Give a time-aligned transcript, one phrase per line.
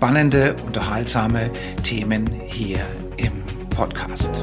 [0.00, 1.50] spannende, unterhaltsame
[1.82, 2.78] Themen hier
[3.18, 4.42] im Podcast.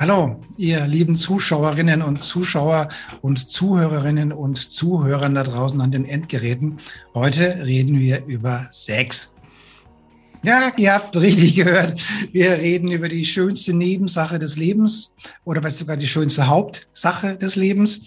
[0.00, 2.88] Hallo, ihr lieben Zuschauerinnen und Zuschauer
[3.22, 6.78] und Zuhörerinnen und Zuhörern da draußen an den Endgeräten.
[7.14, 9.35] Heute reden wir über Sex.
[10.46, 12.00] Ja, ihr habt richtig gehört.
[12.30, 15.12] Wir reden über die schönste Nebensache des Lebens
[15.44, 18.00] oder vielleicht sogar die schönste Hauptsache des Lebens.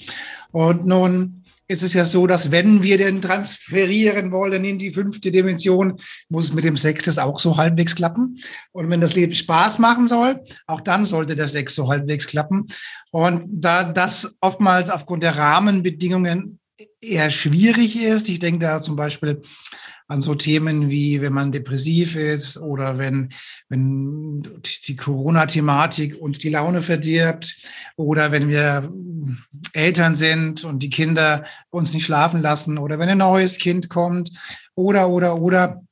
[0.53, 5.33] Und nun ist es ja so, dass wenn wir denn transferieren wollen in die fünfte
[5.33, 5.97] Dimension,
[6.29, 8.37] muss es mit dem das auch so halbwegs klappen.
[8.71, 12.67] Und wenn das Leben Spaß machen soll, auch dann sollte der Sex so halbwegs klappen.
[13.11, 16.59] Und da das oftmals aufgrund der Rahmenbedingungen
[17.01, 19.41] eher schwierig ist, ich denke da zum Beispiel
[20.09, 23.29] an so Themen wie, wenn man depressiv ist oder wenn,
[23.69, 24.41] wenn
[24.87, 27.55] die Corona-Thematik uns die Laune verdirbt
[27.95, 28.91] oder wenn wir
[29.73, 34.31] Eltern sind und die Kinder uns nicht schlafen lassen oder wenn ein neues Kind kommt
[34.73, 35.83] oder, oder, oder.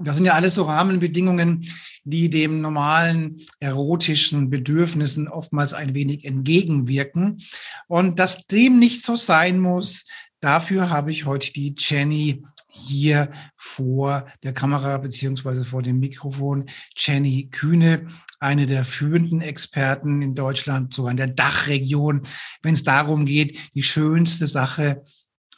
[0.00, 1.68] Das sind ja alles so Rahmenbedingungen,
[2.04, 7.42] die dem normalen erotischen Bedürfnissen oftmals ein wenig entgegenwirken.
[7.88, 10.04] Und dass dem nicht so sein muss,
[10.40, 12.44] dafür habe ich heute die Jenny
[12.86, 16.66] hier vor der Kamera beziehungsweise vor dem Mikrofon
[16.96, 18.06] Jenny Kühne,
[18.40, 22.22] eine der führenden Experten in Deutschland, sogar in der Dachregion,
[22.62, 25.02] wenn es darum geht, die schönste Sache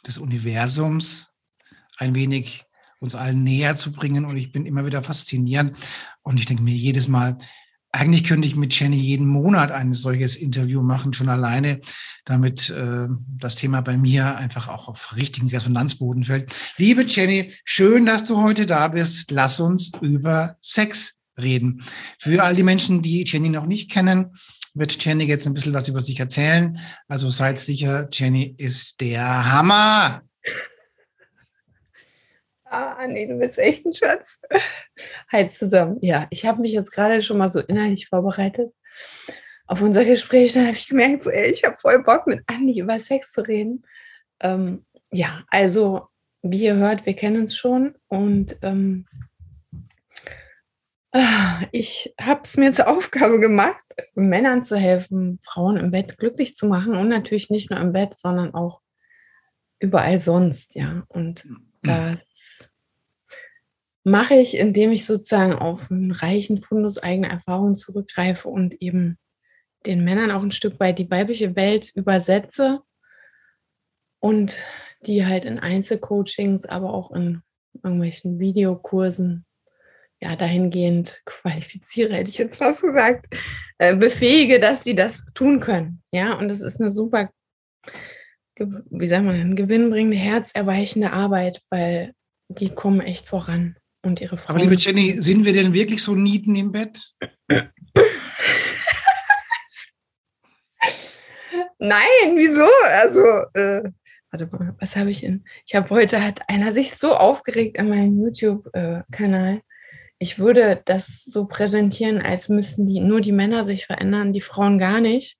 [0.05, 1.27] des Universums
[1.97, 2.65] ein wenig
[2.99, 4.25] uns allen näher zu bringen.
[4.25, 5.75] Und ich bin immer wieder fasziniert.
[6.21, 7.37] Und ich denke mir jedes Mal,
[7.91, 11.81] eigentlich könnte ich mit Jenny jeden Monat ein solches Interview machen, schon alleine,
[12.25, 13.07] damit äh,
[13.39, 16.53] das Thema bei mir einfach auch auf richtigen Resonanzboden fällt.
[16.77, 19.31] Liebe Jenny, schön, dass du heute da bist.
[19.31, 21.83] Lass uns über Sex reden.
[22.17, 24.33] Für all die Menschen, die Jenny noch nicht kennen,
[24.73, 26.77] wird Jenny jetzt ein bisschen was über sich erzählen.
[27.07, 30.21] Also seid sicher, Jenny ist der Hammer.
[32.71, 34.39] Ah, nee, du bist echt ein Schatz.
[35.29, 35.97] Hi zusammen.
[35.99, 38.73] Ja, ich habe mich jetzt gerade schon mal so innerlich vorbereitet
[39.67, 40.53] auf unser Gespräch.
[40.53, 43.45] Dann habe ich gemerkt, so, ey, ich habe voll Bock, mit Andi über Sex zu
[43.45, 43.83] reden.
[44.39, 46.07] Ähm, ja, also,
[46.43, 49.05] wie ihr hört, wir kennen uns schon und ähm,
[51.11, 53.83] ah, ich habe es mir zur Aufgabe gemacht,
[54.15, 58.17] Männern zu helfen, Frauen im Bett glücklich zu machen und natürlich nicht nur im Bett,
[58.17, 58.79] sondern auch
[59.79, 61.03] überall sonst, ja.
[61.09, 61.45] Und
[61.83, 62.71] das
[64.03, 69.17] mache ich, indem ich sozusagen auf einen reichen Fundus eigener Erfahrungen zurückgreife und eben
[69.85, 72.81] den Männern auch ein Stück weit die weibliche Welt übersetze
[74.19, 74.57] und
[75.05, 77.41] die halt in Einzelcoachings, aber auch in
[77.83, 79.45] irgendwelchen Videokursen
[80.19, 83.25] ja dahingehend qualifiziere, hätte ich jetzt fast gesagt,
[83.79, 86.03] äh, befähige, dass sie das tun können.
[86.11, 87.31] Ja, und das ist eine super
[88.89, 92.13] wie sagt man, gewinnbringende, herzerweichende Arbeit, weil
[92.49, 94.55] die kommen echt voran und ihre Frauen.
[94.55, 97.13] Aber liebe Jenny, sind wir denn wirklich so Nieten im Bett?
[101.79, 102.67] Nein, wieso?
[103.01, 103.21] Also,
[103.53, 103.89] äh,
[104.29, 105.43] warte mal, was habe ich in?
[105.65, 109.61] Ich habe heute, hat einer sich so aufgeregt an meinem YouTube-Kanal.
[110.19, 114.77] Ich würde das so präsentieren, als müssten die nur die Männer sich verändern, die Frauen
[114.77, 115.37] gar nicht.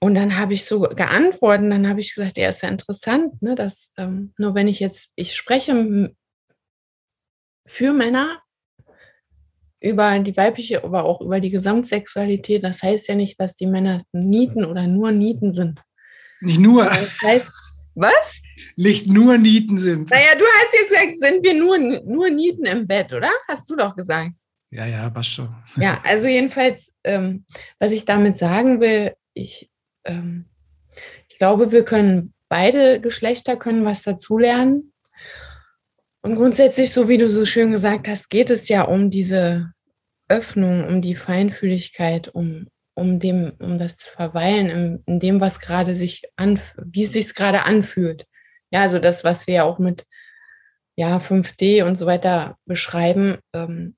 [0.00, 3.54] Und dann habe ich so geantwortet, dann habe ich gesagt, ja, ist ja interessant, ne,
[3.54, 6.14] dass ähm, nur wenn ich jetzt, ich spreche
[7.66, 8.40] für Männer
[9.80, 14.02] über die weibliche, aber auch über die Gesamtsexualität, das heißt ja nicht, dass die Männer
[14.12, 15.82] Nieten oder nur Nieten sind.
[16.40, 16.84] Nicht nur.
[16.84, 17.50] Das heißt,
[17.94, 18.40] was?
[18.76, 20.10] Nicht nur Nieten sind.
[20.10, 23.30] Naja, du hast jetzt gesagt, sind wir nur, nur Nieten im Bett, oder?
[23.48, 24.30] Hast du doch gesagt.
[24.70, 25.48] Ja, ja, passt schon.
[25.76, 27.44] Ja, also jedenfalls, ähm,
[27.78, 29.67] was ich damit sagen will, ich
[30.08, 30.46] ähm,
[31.28, 34.92] ich glaube, wir können beide Geschlechter können was dazulernen.
[36.22, 39.72] Und grundsätzlich, so wie du so schön gesagt hast, geht es ja um diese
[40.28, 45.94] Öffnung, um die Feinfühligkeit, um, um, dem, um das Verweilen in, in dem, was gerade
[45.94, 48.26] sich anfühlt, wie es sich gerade anfühlt.
[48.70, 50.04] Ja, also das, was wir ja auch mit
[50.96, 53.94] ja, 5D und so weiter beschreiben, ähm,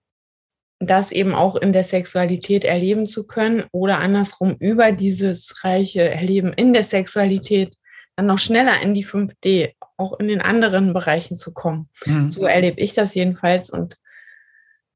[0.81, 6.53] das eben auch in der Sexualität erleben zu können oder andersrum über dieses reiche Erleben
[6.55, 7.77] in der Sexualität
[8.17, 11.89] dann noch schneller in die 5D, auch in den anderen Bereichen zu kommen.
[12.07, 12.31] Mhm.
[12.31, 13.71] So erlebe ich das jedenfalls.
[13.71, 13.97] Und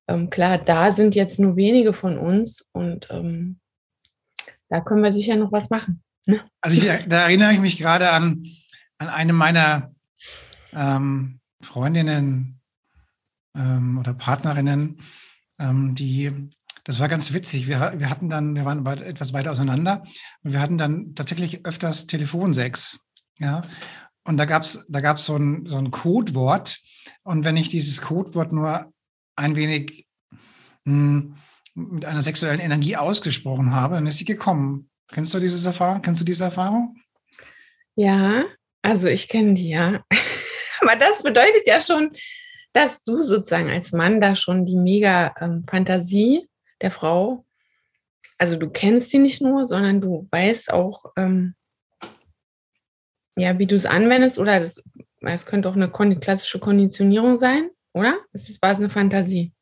[0.08, 3.60] ähm, klar, da sind jetzt nur wenige von uns und ähm,
[4.68, 6.02] da können wir sicher noch was machen.
[6.26, 6.40] Ne?
[6.60, 8.46] Also ich, da erinnere ich mich gerade an,
[8.98, 9.94] an eine meiner
[10.72, 12.60] ähm, Freundinnen
[13.56, 14.98] ähm, oder Partnerinnen,
[15.58, 16.50] ähm, die,
[16.84, 17.66] das war ganz witzig.
[17.66, 20.02] Wir, wir hatten dann, wir waren etwas weiter auseinander
[20.42, 23.00] und wir hatten dann tatsächlich öfters Telefonsex.
[23.38, 23.62] Ja.
[24.24, 26.80] Und da gab es da gab's so ein, so ein Codewort.
[27.22, 28.92] Und wenn ich dieses Codewort nur
[29.36, 30.06] ein wenig
[30.86, 31.36] hm,
[31.74, 34.88] mit einer sexuellen Energie ausgesprochen habe, dann ist sie gekommen.
[35.12, 36.02] Kennst du diese Erfahrung?
[36.02, 36.96] Kennst du diese Erfahrung?
[37.96, 38.44] Ja,
[38.82, 40.04] also ich kenne die, ja.
[40.80, 42.10] Aber das bedeutet ja schon,
[42.74, 46.46] dass du sozusagen als Mann da schon die mega ähm, Fantasie
[46.82, 47.46] der Frau,
[48.36, 51.54] also du kennst sie nicht nur, sondern du weißt auch, ähm,
[53.38, 54.84] ja, wie du es anwendest oder das,
[55.22, 55.88] es könnte auch eine
[56.18, 58.18] klassische Konditionierung sein, oder?
[58.32, 59.53] Es war es eine Fantasie.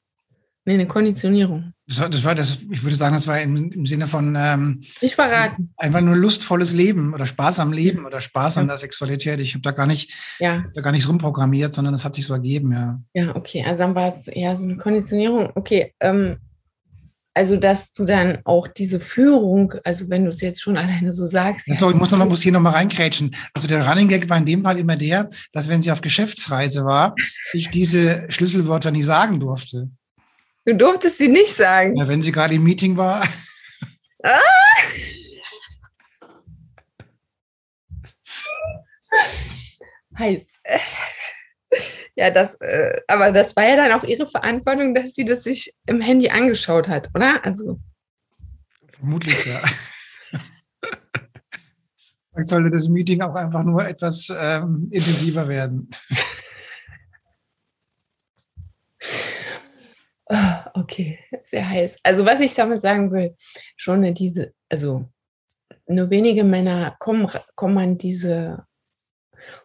[0.64, 1.72] Nee, eine Konditionierung.
[1.88, 4.82] Das war, das war das, ich würde sagen, das war im, im Sinne von ähm,
[5.00, 5.74] nicht verraten.
[5.76, 9.40] Einfach nur lustvolles Leben oder Spaß am Leben oder Spaß an der Sexualität.
[9.40, 10.64] Ich habe da gar nicht, ja.
[10.74, 13.00] da gar nichts rumprogrammiert, sondern es hat sich so ergeben, ja.
[13.12, 13.64] Ja, okay.
[13.66, 15.50] Also dann war es eher so eine Konditionierung.
[15.56, 16.36] Okay, ähm,
[17.34, 21.26] also dass du dann auch diese Führung, also wenn du es jetzt schon alleine so
[21.26, 21.66] sagst.
[21.66, 23.34] Ja, ich muss, noch mal, muss hier nochmal reinkrätschen.
[23.54, 26.84] Also der Running Gag war in dem Fall immer der, dass wenn sie auf Geschäftsreise
[26.84, 27.14] war,
[27.52, 29.90] ich diese Schlüsselwörter nie sagen durfte.
[30.64, 31.96] Du durftest sie nicht sagen.
[31.96, 33.26] Ja, wenn sie gerade im Meeting war.
[34.22, 34.38] Ah!
[40.16, 40.42] Heiß.
[42.14, 45.74] Ja, das, äh, aber das war ja dann auch ihre Verantwortung, dass sie das sich
[45.86, 47.44] im Handy angeschaut hat, oder?
[47.44, 47.80] Also.
[48.90, 49.60] Vermutlich, ja.
[52.30, 55.90] Vielleicht sollte das Meeting auch einfach nur etwas ähm, intensiver werden.
[60.34, 61.99] Ah, okay, sehr heiß.
[62.02, 63.37] Also was ich damit sagen will,
[63.76, 65.05] schon diese, also
[65.87, 68.64] nur wenige Männer kommen, kommen an diese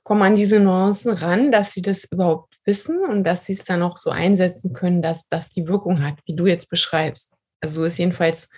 [0.03, 3.81] kommen an diese Nuancen ran, dass sie das überhaupt wissen und dass sie es dann
[3.81, 7.33] auch so einsetzen können, dass das die Wirkung hat, wie du jetzt beschreibst.
[7.61, 8.49] Also so ist jedenfalls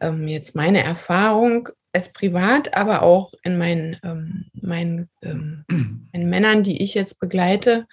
[0.00, 5.64] ähm, jetzt meine Erfahrung als privat, aber auch in meinen, ähm, meinen, ähm,
[6.12, 7.86] meinen Männern, die ich jetzt begleite,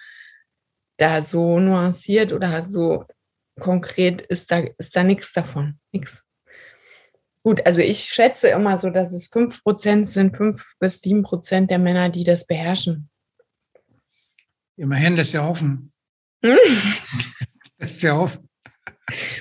[0.98, 3.04] da so nuanciert oder so
[3.60, 5.78] konkret ist da, ist da nichts davon.
[5.92, 6.22] Nichts.
[7.42, 12.08] Gut, also ich schätze immer so, dass es 5% sind, 5 bis 7% der Männer,
[12.08, 13.10] die das beherrschen.
[14.76, 15.92] Immerhin lässt ja hoffen.
[16.42, 16.56] Hm?
[17.78, 18.48] lässt ja hoffen.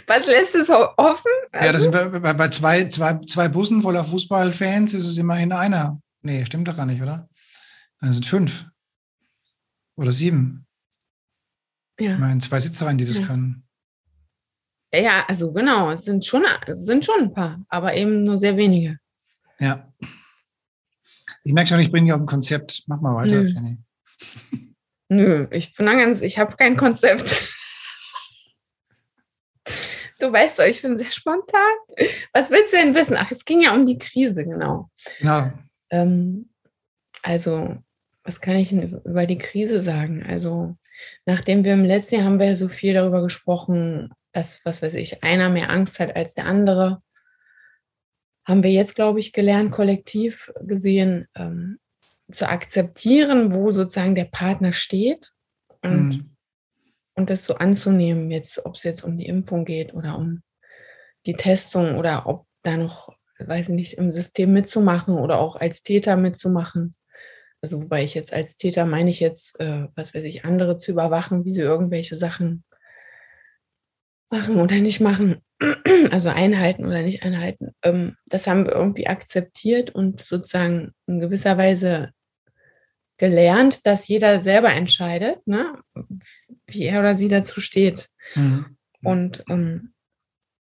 [0.08, 1.32] Was lässt es hoffen?
[1.52, 1.66] Also?
[1.66, 5.54] Ja, das sind also bei, bei, zwei, zwei, zwei Bussen voller Fußballfans ist es immerhin
[5.54, 6.02] einer.
[6.22, 7.30] Nee, stimmt doch gar nicht, oder?
[8.02, 8.66] Dann sind fünf.
[9.96, 10.66] Oder sieben.
[12.00, 12.14] Ja.
[12.14, 13.28] Ich meine, zwei Sitzereien, die das ja.
[13.28, 13.64] können.
[14.94, 18.58] Ja, also genau, es sind schon, es sind schon ein paar, aber eben nur sehr
[18.58, 19.00] wenige.
[19.60, 19.92] Ja.
[21.44, 22.84] Ich merke schon, ich bringe dich auf ein Konzept.
[22.88, 23.48] Mach mal weiter, Nö.
[23.48, 23.78] Jenny.
[25.10, 27.36] Nö, ich bin ganz, ich habe kein Konzept.
[30.20, 31.74] Du weißt doch, ich bin sehr spontan.
[32.32, 33.18] Was willst du denn wissen?
[33.18, 34.90] Ach, es ging ja um die Krise, genau.
[35.20, 35.54] Ja.
[35.90, 36.50] Ähm,
[37.24, 37.78] also,
[38.24, 40.24] was kann ich denn über die Krise sagen?
[40.24, 40.78] Also,
[41.26, 44.96] nachdem wir im letzten Jahr haben wir ja so viel darüber gesprochen, dass, was weiß
[44.96, 47.02] ich, einer mehr Angst hat als der andere,
[48.46, 51.80] haben wir jetzt, glaube ich, gelernt, kollektiv gesehen, ähm,
[52.32, 55.32] zu akzeptieren, wo sozusagen der Partner steht
[55.82, 56.36] und, mhm.
[57.14, 60.42] und das so anzunehmen, jetzt, ob es jetzt um die Impfung geht oder um
[61.26, 63.10] die Testung oder ob da noch,
[63.40, 66.96] weiß ich nicht, im System mitzumachen oder auch als Täter mitzumachen.
[67.62, 70.92] Also wobei ich jetzt als Täter meine ich jetzt, äh, was weiß ich, andere zu
[70.92, 72.66] überwachen, wie sie irgendwelche Sachen
[74.34, 75.42] machen oder nicht machen,
[76.12, 81.58] also einhalten oder nicht einhalten, ähm, das haben wir irgendwie akzeptiert und sozusagen in gewisser
[81.58, 82.12] Weise
[83.18, 85.80] gelernt, dass jeder selber entscheidet, ne,
[86.66, 88.10] wie er oder sie dazu steht.
[88.34, 88.76] Mhm.
[89.04, 89.94] Und ähm,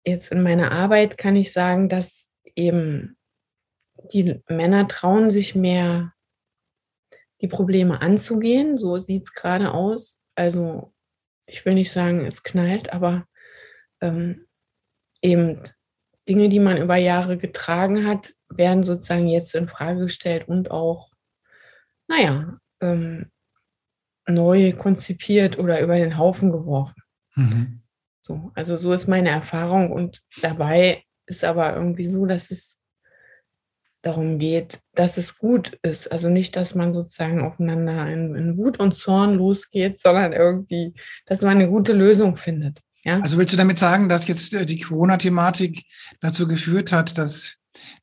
[0.05, 3.17] jetzt in meiner Arbeit kann ich sagen, dass eben
[4.13, 6.13] die Männer trauen sich mehr,
[7.41, 8.79] die Probleme anzugehen.
[8.79, 10.19] So sieht es gerade aus.
[10.35, 10.93] Also
[11.47, 13.27] ich will nicht sagen, es knallt, aber
[14.01, 14.47] ähm,
[15.23, 15.63] eben
[16.29, 21.11] Dinge, die man über Jahre getragen hat, werden sozusagen jetzt in Frage gestellt und auch,
[22.09, 23.31] naja, ähm,
[24.27, 27.03] neu konzipiert oder über den Haufen geworfen.
[27.35, 27.83] Mhm.
[28.21, 32.79] So, also so ist meine Erfahrung und dabei ist aber irgendwie so, dass es
[34.03, 36.11] darum geht, dass es gut ist.
[36.11, 40.95] Also nicht, dass man sozusagen aufeinander in, in Wut und Zorn losgeht, sondern irgendwie,
[41.27, 42.81] dass man eine gute Lösung findet.
[43.05, 43.21] Ja?
[43.21, 45.85] Also willst du damit sagen, dass jetzt äh, die Corona-Thematik
[46.21, 47.57] dazu geführt hat, dass,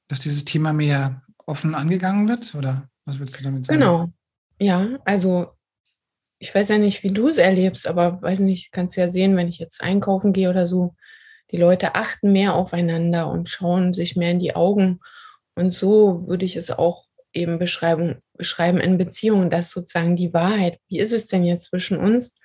[0.07, 2.55] dass dieses Thema mehr offen angegangen wird?
[2.55, 3.79] Oder was willst du damit sagen?
[3.79, 4.11] Genau.
[4.59, 5.51] Ja, also
[6.39, 9.47] ich weiß ja nicht, wie du es erlebst, aber weiß nicht, kannst ja sehen, wenn
[9.47, 10.95] ich jetzt einkaufen gehe oder so,
[11.51, 14.99] die Leute achten mehr aufeinander und schauen sich mehr in die Augen.
[15.55, 20.79] Und so würde ich es auch eben beschreiben, beschreiben in Beziehungen, dass sozusagen die Wahrheit,
[20.87, 22.35] wie ist es denn jetzt zwischen uns,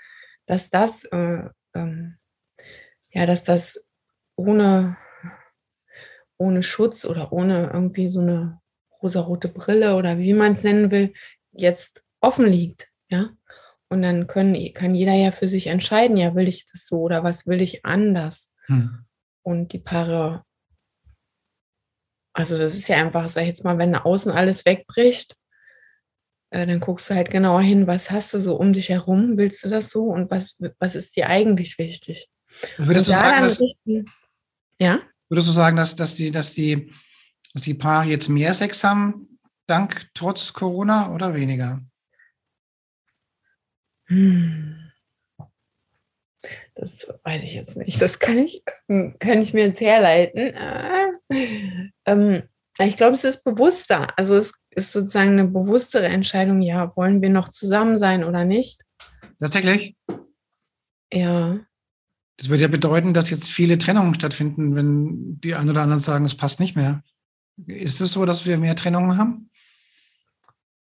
[0.47, 2.16] dass das, äh, ähm,
[3.12, 3.85] ja, dass das
[4.37, 4.97] ohne,
[6.38, 8.61] ohne Schutz oder ohne irgendwie so eine
[9.02, 11.12] rosarote Brille oder wie man es nennen will,
[11.52, 13.31] jetzt offen liegt, ja.
[13.88, 17.23] Und dann können, kann jeder ja für sich entscheiden, ja, will ich das so oder
[17.25, 18.50] was will ich anders?
[18.66, 19.04] Hm.
[19.42, 20.45] Und die Paare,
[22.33, 25.37] also das ist ja einfach, sag ich jetzt mal, wenn außen alles wegbricht,
[26.50, 29.62] äh, dann guckst du halt genauer hin, was hast du so um dich herum, willst
[29.62, 32.28] du das so und was, was ist dir eigentlich wichtig?
[32.78, 34.06] Würdest du sagen, dass, richten,
[34.78, 35.00] ja?
[35.28, 36.92] Würdest du sagen, dass, dass, die, dass, die,
[37.54, 41.80] dass die Paare jetzt mehr Sex haben, dank trotz Corona oder weniger?
[44.06, 44.90] Hm.
[46.75, 48.00] Das weiß ich jetzt nicht.
[48.00, 48.64] Das kann ich,
[49.18, 50.54] kann ich mir jetzt herleiten.
[50.54, 52.42] Äh, ähm,
[52.78, 54.12] ich glaube, es ist bewusster.
[54.18, 58.82] Also es ist sozusagen eine bewusstere Entscheidung, ja, wollen wir noch zusammen sein oder nicht?
[59.38, 59.97] Tatsächlich?
[61.12, 61.61] Ja.
[62.37, 66.25] Das würde ja bedeuten, dass jetzt viele Trennungen stattfinden, wenn die einen oder anderen sagen,
[66.25, 67.03] es passt nicht mehr.
[67.67, 69.51] Ist es so, dass wir mehr Trennungen haben?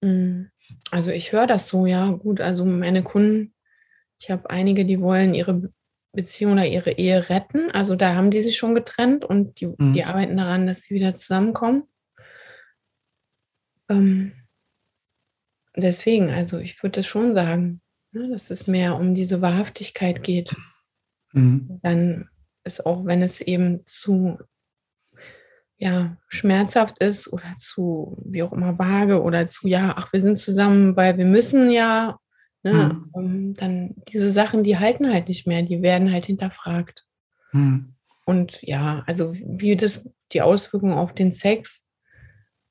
[0.03, 0.49] Hm.
[0.91, 2.41] Also ich höre das so, ja, gut.
[2.41, 3.53] Also meine Kunden,
[4.19, 5.69] ich habe einige, die wollen ihre
[6.13, 7.71] Beziehung oder ihre Ehe retten.
[7.71, 9.93] Also da haben die sich schon getrennt und die, mhm.
[9.93, 11.83] die arbeiten daran, dass sie wieder zusammenkommen.
[13.89, 14.33] Ähm,
[15.75, 17.81] deswegen, also ich würde das schon sagen,
[18.11, 20.55] ne, dass es mehr um diese Wahrhaftigkeit geht.
[21.33, 21.79] Mhm.
[21.83, 22.29] Dann
[22.63, 24.37] ist auch, wenn es eben zu
[25.77, 30.39] ja, schmerzhaft ist oder zu, wie auch immer, vage oder zu, ja, ach, wir sind
[30.39, 32.19] zusammen, weil wir müssen ja,
[32.63, 33.53] ne, mhm.
[33.55, 37.05] dann diese Sachen, die halten halt nicht mehr, die werden halt hinterfragt.
[37.51, 37.95] Mhm.
[38.25, 41.85] Und ja, also wie das, die Auswirkungen auf den Sex,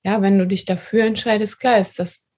[0.05, 2.31] ja, wenn du dich dafür entscheidest, klar ist das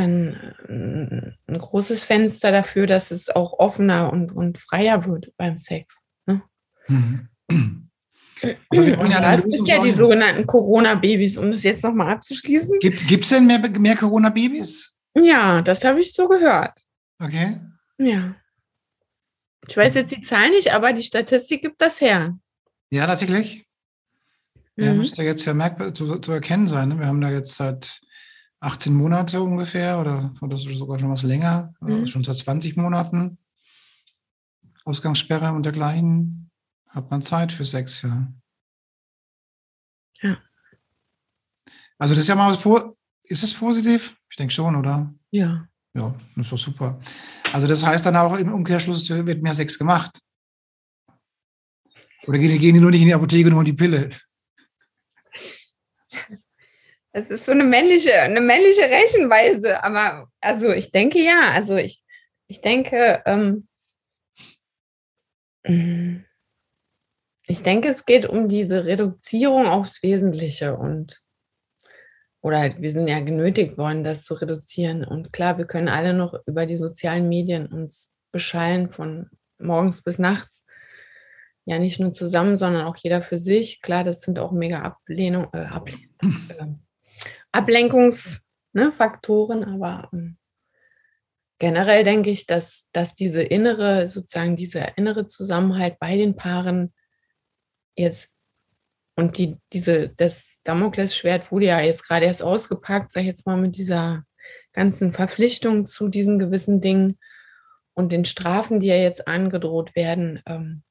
[0.00, 6.04] dann ein großes Fenster dafür, dass es auch offener und, und freier wird beim Sex.
[6.26, 6.42] Ne?
[6.88, 7.28] Mhm.
[8.72, 12.78] Ja, das sind ja die sogenannten Corona-Babys, um das jetzt nochmal abzuschließen.
[12.80, 14.96] Gibt es denn mehr, mehr Corona-Babys?
[15.14, 16.80] Ja, das habe ich so gehört.
[17.22, 17.60] Okay.
[17.98, 18.34] Ja.
[19.68, 22.38] Ich weiß jetzt die Zahl nicht, aber die Statistik gibt das her.
[22.90, 23.66] Ja, tatsächlich.
[24.76, 24.84] Mhm.
[24.84, 26.88] Ja, müsste jetzt ja merkbar zu, zu erkennen sein.
[26.88, 26.98] Ne?
[26.98, 28.00] Wir haben da jetzt seit
[28.60, 32.06] 18 Monate ungefähr oder, oder sogar schon was länger, mhm.
[32.06, 33.38] schon seit 20 Monaten
[34.84, 36.50] Ausgangssperre und dergleichen
[36.88, 38.32] hat man Zeit für Sex, ja.
[40.22, 40.36] Ja.
[41.98, 44.16] Also das ist ja mal was, ist es positiv?
[44.28, 45.14] Ich denke schon, oder?
[45.30, 45.66] Ja.
[45.94, 47.00] Ja, das ist doch super.
[47.52, 50.20] Also das heißt dann auch im Umkehrschluss wird mehr Sex gemacht.
[52.26, 54.10] Oder gehen, gehen die nur nicht in die Apotheke und holen die Pille?
[57.12, 59.82] Das ist so eine männliche, eine männliche Rechenweise.
[59.82, 62.02] Aber also ich denke ja, also ich,
[62.46, 63.68] ich denke, ähm,
[67.46, 71.20] ich denke, es geht um diese Reduzierung aufs Wesentliche und
[72.42, 75.04] oder wir sind ja genötigt worden, das zu reduzieren.
[75.04, 80.18] Und klar, wir können alle noch über die sozialen Medien uns beschallen von morgens bis
[80.18, 80.64] nachts.
[81.66, 83.82] Ja, nicht nur zusammen, sondern auch jeder für sich.
[83.82, 86.08] Klar, das sind auch mega Ablehnung, äh, Ablehnung,
[86.58, 86.66] äh,
[87.52, 90.32] Ablenkungsfaktoren, ne, aber äh,
[91.58, 96.92] generell denke ich, dass, dass diese innere, sozusagen dieser innere Zusammenhalt bei den Paaren
[97.96, 98.30] jetzt
[99.16, 103.58] und die, diese, das Damoklesschwert wurde ja jetzt gerade erst ausgepackt, sag ich jetzt mal,
[103.58, 104.24] mit dieser
[104.72, 107.18] ganzen Verpflichtung zu diesen gewissen Dingen
[107.92, 110.84] und den Strafen, die ja jetzt angedroht werden, ähm,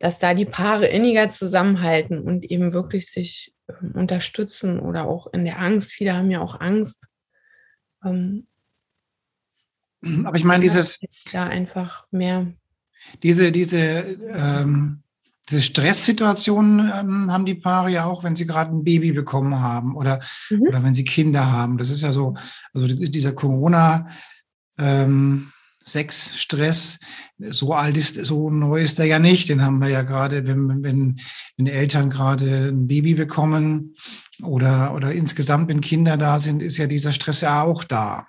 [0.00, 3.53] dass da die Paare inniger zusammenhalten und eben wirklich sich ähm,
[3.94, 5.92] unterstützen oder auch in der Angst.
[5.92, 7.06] Viele haben ja auch Angst.
[8.04, 8.46] Ähm,
[10.24, 11.00] Aber ich meine, dieses.
[11.32, 12.52] Ja, einfach mehr.
[13.22, 13.78] Diese, diese
[14.28, 15.04] ähm,
[15.48, 19.94] diese Stresssituationen ähm, haben die Paare ja auch, wenn sie gerade ein Baby bekommen haben
[19.94, 20.62] oder, mhm.
[20.62, 21.76] oder wenn sie Kinder haben.
[21.76, 22.34] Das ist ja so,
[22.72, 24.08] also dieser Corona,
[24.78, 25.52] ähm,
[25.84, 26.98] Sex, Stress,
[27.38, 29.50] so alt ist, so neu ist er ja nicht.
[29.50, 31.20] Den haben wir ja gerade, wenn, wenn,
[31.56, 33.94] wenn Eltern gerade ein Baby bekommen
[34.42, 38.26] oder, oder insgesamt, wenn Kinder da sind, ist ja dieser Stress ja auch da.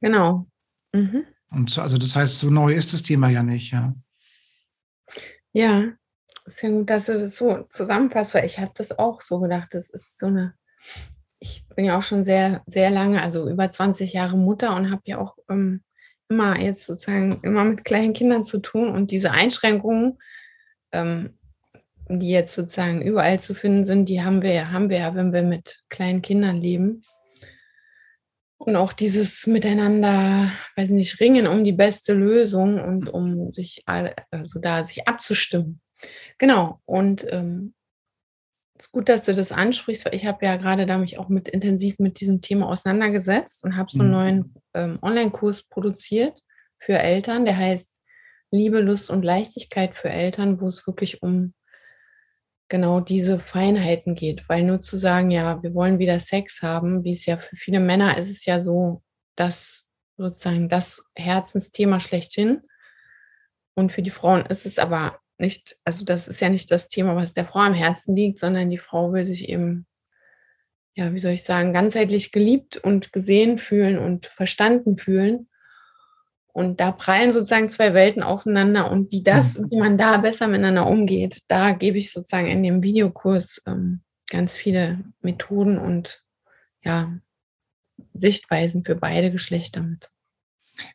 [0.00, 0.46] Genau.
[0.92, 1.24] Mhm.
[1.50, 3.94] Und so, also das heißt, so neu ist das Thema ja nicht, ja.
[5.52, 5.92] Ja,
[6.44, 9.68] ist ja gut, dass du das so zusammenfasst, weil ich habe das auch so gedacht.
[9.72, 10.54] Das ist so eine,
[11.40, 15.02] ich bin ja auch schon sehr, sehr lange, also über 20 Jahre Mutter und habe
[15.06, 15.82] ja auch ähm,
[16.28, 20.18] immer jetzt sozusagen immer mit kleinen Kindern zu tun und diese Einschränkungen,
[20.92, 21.38] ähm,
[22.08, 25.32] die jetzt sozusagen überall zu finden sind, die haben wir ja, haben wir ja, wenn
[25.32, 27.02] wir mit kleinen Kindern leben.
[28.56, 34.58] Und auch dieses Miteinander, weiß nicht, ringen um die beste Lösung und um sich also
[34.58, 35.80] da sich abzustimmen.
[36.38, 36.80] Genau.
[36.84, 37.74] Und ähm,
[38.78, 41.48] ist gut, dass du das ansprichst, weil ich habe ja gerade da mich auch mit
[41.48, 44.14] intensiv mit diesem Thema auseinandergesetzt und habe so einen mhm.
[44.14, 46.38] neuen ähm, Online-Kurs produziert
[46.78, 47.92] für Eltern, der heißt
[48.50, 51.54] Liebe, Lust und Leichtigkeit für Eltern, wo es wirklich um
[52.68, 54.48] genau diese Feinheiten geht.
[54.48, 57.80] Weil nur zu sagen, ja, wir wollen wieder Sex haben, wie es ja für viele
[57.80, 59.02] Männer ist es ja so,
[59.36, 62.62] dass sozusagen das Herzensthema schlechthin.
[63.74, 67.16] Und für die Frauen ist es aber nicht, also das ist ja nicht das Thema,
[67.16, 69.86] was der Frau am Herzen liegt, sondern die Frau will sich eben,
[70.94, 75.48] ja, wie soll ich sagen, ganzheitlich geliebt und gesehen fühlen und verstanden fühlen.
[76.48, 79.70] Und da prallen sozusagen zwei Welten aufeinander und wie das, mhm.
[79.70, 84.56] wie man da besser miteinander umgeht, da gebe ich sozusagen in dem Videokurs ähm, ganz
[84.56, 86.22] viele Methoden und
[86.82, 87.12] ja,
[88.14, 90.10] Sichtweisen für beide Geschlechter mit.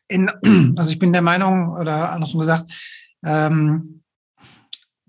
[0.08, 0.28] In,
[0.76, 2.70] also ich bin der Meinung, oder andersrum gesagt,
[3.24, 4.03] ähm,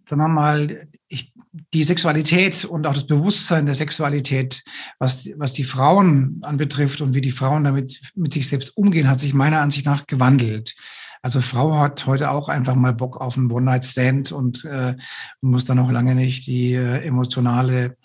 [0.07, 1.33] sagen wir mal, ich,
[1.73, 4.63] die Sexualität und auch das Bewusstsein der Sexualität,
[4.99, 9.19] was, was die Frauen anbetrifft und wie die Frauen damit mit sich selbst umgehen, hat
[9.19, 10.75] sich meiner Ansicht nach gewandelt.
[11.21, 14.95] Also Frau hat heute auch einfach mal Bock auf einen One-Night-Stand und äh,
[15.41, 17.97] muss dann auch lange nicht die äh, emotionale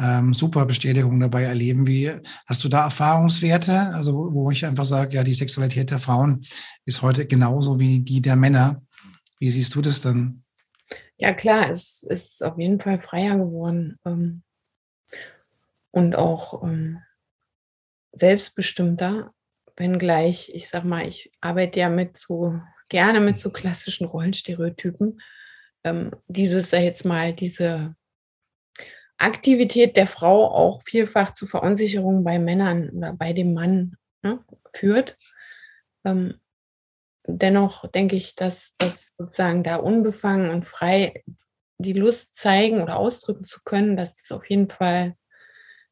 [0.00, 1.86] ähm, super Bestätigung dabei erleben.
[1.86, 2.12] Wie
[2.46, 3.94] hast du da Erfahrungswerte?
[3.94, 6.44] Also wo ich einfach sage, ja, die Sexualität der Frauen
[6.84, 8.82] ist heute genauso wie die der Männer.
[9.38, 10.43] Wie siehst du das dann?
[11.16, 14.42] Ja, klar, es ist auf jeden Fall freier geworden ähm,
[15.92, 17.00] und auch ähm,
[18.12, 19.32] selbstbestimmter,
[19.76, 25.20] wenngleich, ich sag mal, ich arbeite ja mit so gerne mit so klassischen Rollenstereotypen.
[25.84, 27.94] Ähm, dieses, sag jetzt mal, diese
[29.18, 35.16] Aktivität der Frau auch vielfach zu Verunsicherungen bei Männern oder bei dem Mann ne, führt.
[36.04, 36.40] Ähm,
[37.26, 41.24] dennoch denke ich, dass das sozusagen da unbefangen und frei
[41.78, 45.16] die Lust zeigen oder ausdrücken zu können, dass das auf jeden Fall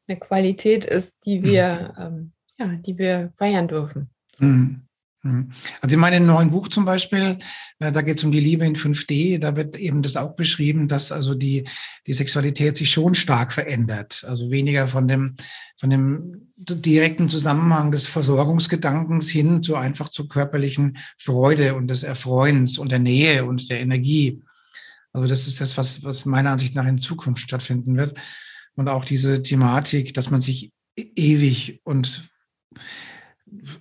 [0.07, 1.43] eine Qualität ist, die mhm.
[1.43, 4.09] wir, ähm, ja, die wir feiern dürfen.
[4.39, 4.87] Mhm.
[5.23, 5.51] Mhm.
[5.81, 7.39] Also in meinem neuen Buch zum Beispiel,
[7.79, 10.89] äh, da geht es um die Liebe in 5D, da wird eben das auch beschrieben,
[10.89, 11.67] dass also die,
[12.05, 14.25] die Sexualität sich schon stark verändert.
[14.27, 15.35] Also weniger von dem,
[15.77, 22.77] von dem direkten Zusammenhang des Versorgungsgedankens hin zu einfach zur körperlichen Freude und des Erfreuens
[22.77, 24.43] und der Nähe und der Energie.
[25.13, 28.19] Also das ist das, was, was meiner Ansicht nach in Zukunft stattfinden wird.
[28.75, 32.27] Und auch diese Thematik, dass man sich e-, ewig und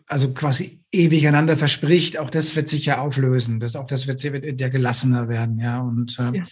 [0.06, 3.60] also quasi ewig einander verspricht, auch das wird sich ja auflösen.
[3.60, 5.80] Das, auch das wird, wird ja gelassener werden, ja.
[5.80, 6.44] Und äh, ja.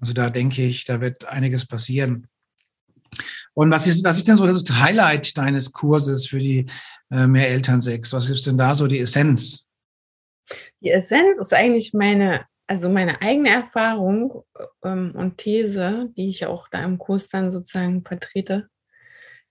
[0.00, 2.28] also da denke ich, da wird einiges passieren.
[3.54, 6.66] Und was ist, was ist denn so das Highlight deines Kurses für die
[7.10, 8.12] äh, mehr Elternsex?
[8.12, 9.66] Was ist denn da so die Essenz?
[10.80, 14.44] Die Essenz ist eigentlich meine, also meine eigene Erfahrung
[14.84, 18.68] ähm, und These, die ich auch da im Kurs dann sozusagen vertrete,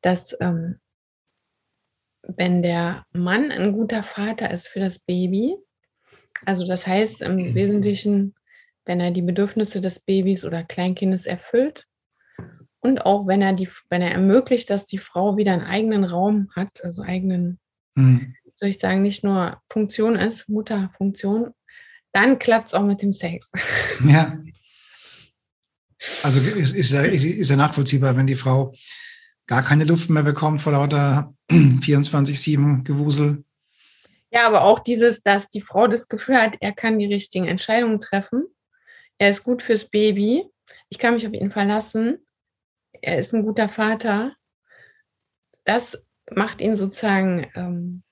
[0.01, 0.79] dass ähm,
[2.23, 5.55] wenn der Mann ein guter Vater ist für das Baby,
[6.45, 7.55] also das heißt im mhm.
[7.55, 8.35] Wesentlichen,
[8.85, 11.85] wenn er die Bedürfnisse des Babys oder Kleinkindes erfüllt
[12.79, 16.49] und auch wenn er die, wenn er ermöglicht, dass die Frau wieder einen eigenen Raum
[16.55, 17.59] hat, also eigenen,
[17.95, 18.35] mhm.
[18.59, 21.53] soll ich sagen, nicht nur Funktion ist, Mutterfunktion,
[22.11, 23.51] dann klappt es auch mit dem Sex.
[24.05, 24.37] Ja.
[26.23, 28.73] Also ist, ist, ja, ist ja nachvollziehbar, wenn die Frau
[29.49, 33.43] gar keine Luft mehr bekommt vor lauter 24-7 Gewusel.
[34.31, 37.99] Ja, aber auch dieses, dass die Frau das Gefühl hat, er kann die richtigen Entscheidungen
[37.99, 38.45] treffen.
[39.17, 40.45] Er ist gut fürs Baby.
[40.89, 42.23] Ich kann mich auf ihn verlassen.
[43.01, 44.35] Er ist ein guter Vater.
[45.63, 45.97] Das
[46.29, 48.03] macht ihn sozusagen ähm,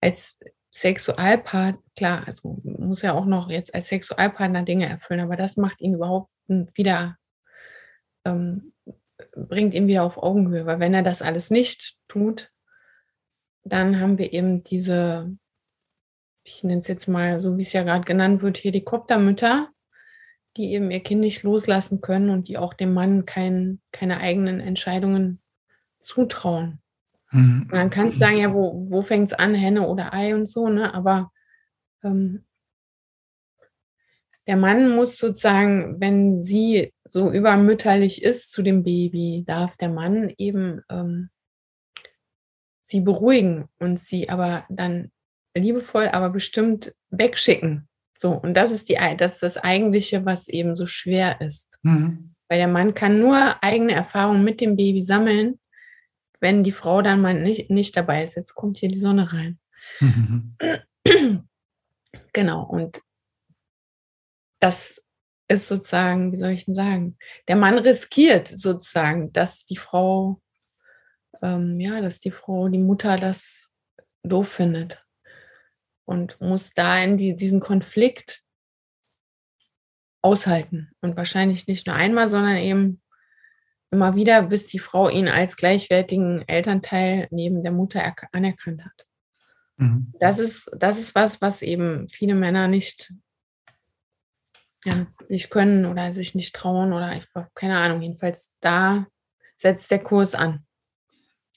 [0.00, 0.40] als
[0.72, 5.80] Sexualpartner, klar, also muss er auch noch jetzt als Sexualpartner Dinge erfüllen, aber das macht
[5.80, 7.16] ihn überhaupt wieder
[8.24, 8.72] ähm,
[9.36, 12.50] bringt ihn wieder auf Augenhöhe, weil wenn er das alles nicht tut,
[13.64, 15.36] dann haben wir eben diese
[16.46, 19.68] ich nenne es jetzt mal, so wie es ja gerade genannt wird, Helikoptermütter,
[20.56, 24.60] die eben ihr Kind nicht loslassen können und die auch dem Mann kein, keine eigenen
[24.60, 25.40] Entscheidungen
[26.00, 26.80] zutrauen.
[27.32, 27.66] Mhm.
[27.70, 30.94] Man kann sagen, ja, wo, wo fängt es an, Henne oder Ei und so, ne?
[30.94, 31.32] Aber
[32.04, 32.44] ähm,
[34.46, 40.32] der Mann muss sozusagen, wenn sie so übermütterlich ist zu dem Baby, darf der Mann
[40.38, 41.30] eben ähm,
[42.80, 45.10] sie beruhigen und sie aber dann
[45.54, 47.88] liebevoll, aber bestimmt wegschicken.
[48.18, 51.78] So, und das ist die, das ist das Eigentliche, was eben so schwer ist.
[51.82, 52.34] Mhm.
[52.48, 55.58] Weil der Mann kann nur eigene Erfahrungen mit dem Baby sammeln,
[56.40, 58.36] wenn die Frau dann mal nicht, nicht dabei ist.
[58.36, 59.58] Jetzt kommt hier die Sonne rein.
[60.00, 60.56] Mhm.
[62.32, 63.00] Genau, und
[64.60, 65.04] das
[65.48, 70.40] ist sozusagen, wie soll ich denn sagen, der Mann riskiert sozusagen, dass die Frau,
[71.42, 73.72] ähm, ja, dass die Frau, die Mutter das
[74.22, 75.04] doof findet
[76.04, 78.42] und muss da in die, diesen Konflikt
[80.22, 83.00] aushalten und wahrscheinlich nicht nur einmal, sondern eben
[83.92, 89.06] immer wieder, bis die Frau ihn als gleichwertigen Elternteil neben der Mutter anerkannt hat.
[89.76, 90.12] Mhm.
[90.18, 93.12] Das, ist, das ist was, was eben viele Männer nicht
[94.86, 99.06] ja, nicht können oder sich nicht trauen oder einfach, keine Ahnung, jedenfalls da
[99.56, 100.64] setzt der Kurs an.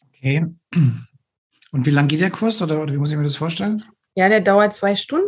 [0.08, 0.46] Okay.
[1.72, 3.84] Und wie lang geht der Kurs oder, oder wie muss ich mir das vorstellen?
[4.16, 5.28] Ja, der dauert zwei Stunden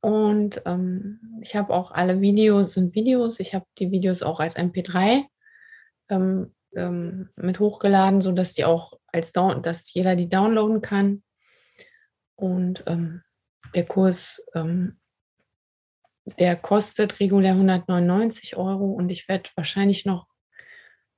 [0.00, 3.40] und ähm, ich habe auch alle Videos und Videos.
[3.40, 5.24] Ich habe die Videos auch als MP3
[6.10, 11.24] ähm, ähm, mit hochgeladen, sodass die auch als Down dass jeder die downloaden kann.
[12.36, 13.22] Und ähm,
[13.74, 15.00] der Kurs ähm,
[16.38, 20.26] der kostet regulär 199 Euro und ich werde wahrscheinlich noch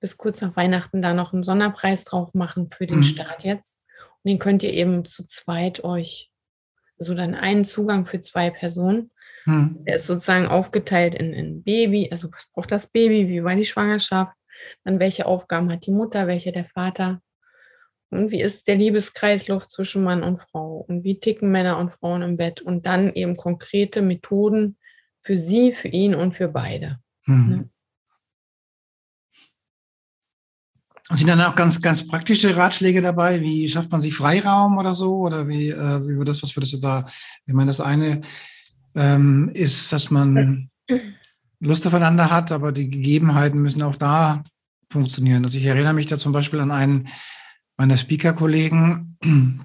[0.01, 3.05] bis kurz nach Weihnachten da noch einen Sonderpreis drauf machen für den mhm.
[3.05, 3.81] Start jetzt.
[4.23, 6.31] Und den könnt ihr eben zu zweit euch,
[6.99, 9.11] so dann einen Zugang für zwei Personen.
[9.47, 9.85] Mhm.
[9.87, 13.65] Der ist sozusagen aufgeteilt in, in Baby, also was braucht das Baby, wie war die
[13.65, 14.37] Schwangerschaft,
[14.85, 17.23] dann welche Aufgaben hat die Mutter, welche der Vater.
[18.11, 20.85] Und wie ist der Liebeskreislauf zwischen Mann und Frau?
[20.89, 22.61] Und wie ticken Männer und Frauen im Bett?
[22.61, 24.77] Und dann eben konkrete Methoden,
[25.27, 27.01] für sie, für ihn und für beide.
[27.27, 27.49] Mhm.
[27.49, 27.69] Ne?
[31.11, 33.41] Sind dann auch ganz, ganz praktische Ratschläge dabei?
[33.41, 35.19] Wie schafft man sich Freiraum oder so?
[35.19, 37.05] Oder wie, äh, wie das, was würdest du da?
[37.45, 38.21] Ich meine, das eine
[38.95, 40.71] ähm, ist, dass man
[41.61, 44.45] Lust aufeinander hat, aber die Gegebenheiten müssen auch da
[44.91, 45.45] funktionieren.
[45.45, 47.09] Also ich erinnere mich da zum Beispiel an einen
[47.77, 49.19] meiner Speaker-Kollegen,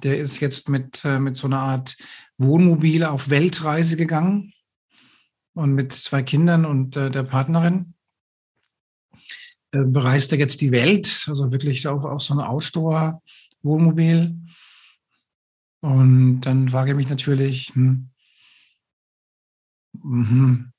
[0.04, 1.98] der ist jetzt mit, äh, mit so einer Art
[2.38, 4.51] Wohnmobil auf Weltreise gegangen
[5.54, 7.94] und mit zwei Kindern und äh, der Partnerin
[9.72, 14.38] äh, bereist er jetzt die Welt, also wirklich auch, auch so ein Outdoor-Wohnmobil.
[15.82, 18.10] Und dann frage ich mich natürlich, hm,
[19.94, 20.72] mhm.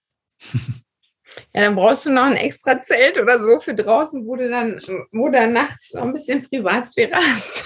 [1.55, 4.79] Ja, dann brauchst du noch ein extra Zelt oder so für draußen, wo du dann,
[5.13, 7.65] wo du nachts noch ein bisschen Privatsphäre hast.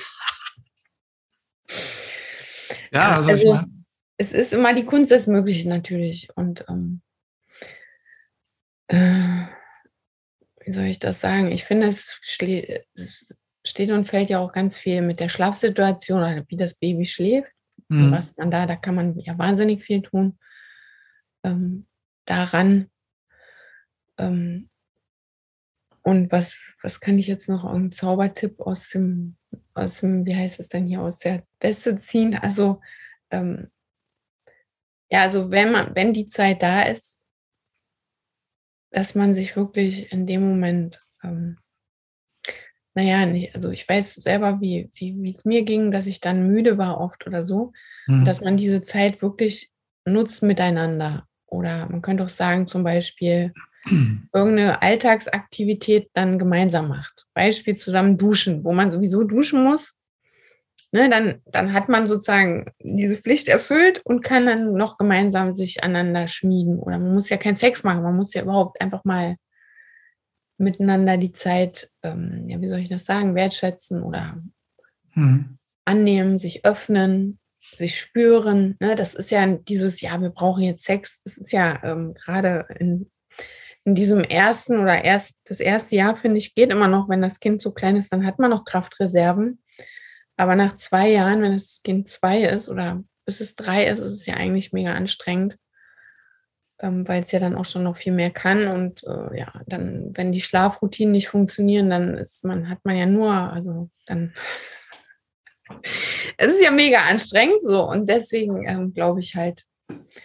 [2.92, 3.76] Ja, also, also ich mein,
[4.19, 6.29] es ist immer die Kunst des Möglichen natürlich.
[6.37, 7.03] Und ähm,
[8.89, 9.47] äh,
[10.65, 11.51] wie soll ich das sagen?
[11.53, 12.21] Ich finde, es,
[12.95, 17.05] es, steht und fällt ja auch ganz viel mit der Schlafsituation oder wie das Baby
[17.05, 17.51] schläft.
[17.89, 18.13] Mhm.
[18.13, 20.39] Was man da, da kann man ja wahnsinnig viel tun.
[21.43, 21.87] Ähm,
[22.25, 22.91] daran.
[24.19, 24.71] Ähm,
[26.03, 29.37] und was, was kann ich jetzt noch, einen Zaubertipp aus dem,
[29.75, 32.37] aus dem, wie heißt es denn hier, aus der Beste ziehen?
[32.37, 32.81] Also,
[33.31, 33.71] ähm,
[35.11, 37.21] ja, also wenn man, wenn die Zeit da ist,
[38.90, 41.59] dass man sich wirklich in dem Moment, ähm,
[42.95, 46.79] naja, nicht, also ich weiß selber, wie, wie es mir ging, dass ich dann müde
[46.79, 47.73] war oft oder so,
[48.07, 48.25] mhm.
[48.25, 49.71] dass man diese Zeit wirklich
[50.07, 51.27] nutzt miteinander.
[51.47, 53.53] Oder man könnte auch sagen, zum Beispiel
[54.33, 57.27] irgendeine Alltagsaktivität dann gemeinsam macht.
[57.35, 59.95] Beispiel zusammen duschen, wo man sowieso duschen muss
[60.97, 65.85] ne, dann, dann hat man sozusagen diese Pflicht erfüllt und kann dann noch gemeinsam sich
[65.85, 66.79] aneinander schmieden.
[66.79, 69.37] Oder man muss ja keinen Sex machen, man muss ja überhaupt einfach mal
[70.59, 74.43] miteinander die Zeit, ähm, ja, wie soll ich das sagen, wertschätzen oder
[75.15, 75.59] mhm.
[75.85, 77.39] annehmen, sich öffnen,
[77.75, 78.77] sich spüren.
[78.81, 78.95] Ne?
[78.95, 81.23] Das ist ja dieses, ja, wir brauchen jetzt Sex.
[81.25, 83.11] Das ist ja ähm, gerade in,
[83.85, 87.39] in diesem ersten oder erst das erste Jahr, finde ich, geht immer noch, wenn das
[87.39, 89.61] Kind so klein ist, dann hat man noch Kraftreserven.
[90.37, 94.12] Aber nach zwei Jahren, wenn das Kind zwei ist oder bis es drei ist, ist
[94.12, 95.59] es ja eigentlich mega anstrengend,
[96.81, 98.68] ähm, weil es ja dann auch schon noch viel mehr kann.
[98.68, 103.07] Und äh, ja, dann, wenn die Schlafroutinen nicht funktionieren, dann ist man, hat man ja
[103.07, 104.35] nur, also dann
[106.38, 109.64] es ist ja mega anstrengend so und deswegen ähm, glaube ich halt,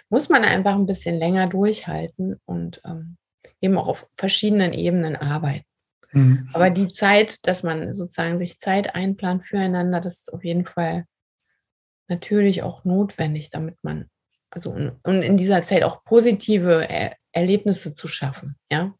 [0.10, 3.18] muss man einfach ein bisschen länger durchhalten und ähm,
[3.62, 5.66] eben auch auf verschiedenen Ebenen arbeiten.
[6.14, 6.50] Mhm.
[6.54, 11.06] Aber die Zeit, dass man sozusagen sich Zeit einplant füreinander, das ist auf jeden Fall
[12.08, 14.06] natürlich auch notwendig, damit man,
[14.50, 18.94] also und in dieser Zeit auch positive er Erlebnisse zu schaffen, ja.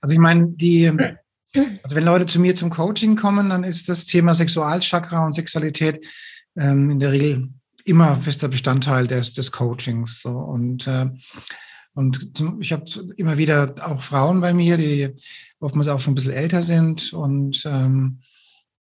[0.00, 4.06] Also ich meine, die, also wenn Leute zu mir zum Coaching kommen, dann ist das
[4.06, 6.06] Thema Sexualchakra und Sexualität
[6.56, 7.50] ähm, in der Regel
[7.84, 10.20] immer fester Bestandteil des, des Coachings.
[10.20, 10.30] So.
[10.30, 11.06] Und, äh,
[11.98, 12.84] und ich habe
[13.16, 15.08] immer wieder auch Frauen bei mir, die
[15.58, 18.20] oftmals auch schon ein bisschen älter sind und ähm,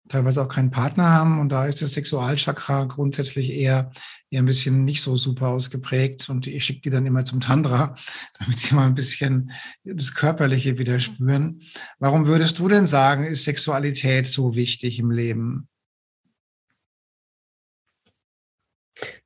[0.08, 1.38] teilweise auch keinen Partner haben.
[1.38, 3.92] Und da ist das Sexualchakra grundsätzlich eher,
[4.30, 6.30] eher ein bisschen nicht so super ausgeprägt.
[6.30, 7.96] Und ich schicke die dann immer zum Tantra,
[8.38, 9.52] damit sie mal ein bisschen
[9.84, 11.60] das Körperliche wieder spüren.
[11.98, 15.68] Warum würdest du denn sagen, ist Sexualität so wichtig im Leben?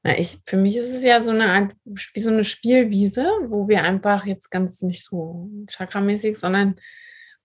[0.03, 3.69] Na, ich, für mich ist es ja so eine Art, wie so eine Spielwiese, wo
[3.69, 6.77] wir einfach jetzt ganz nicht so chakramäßig, sondern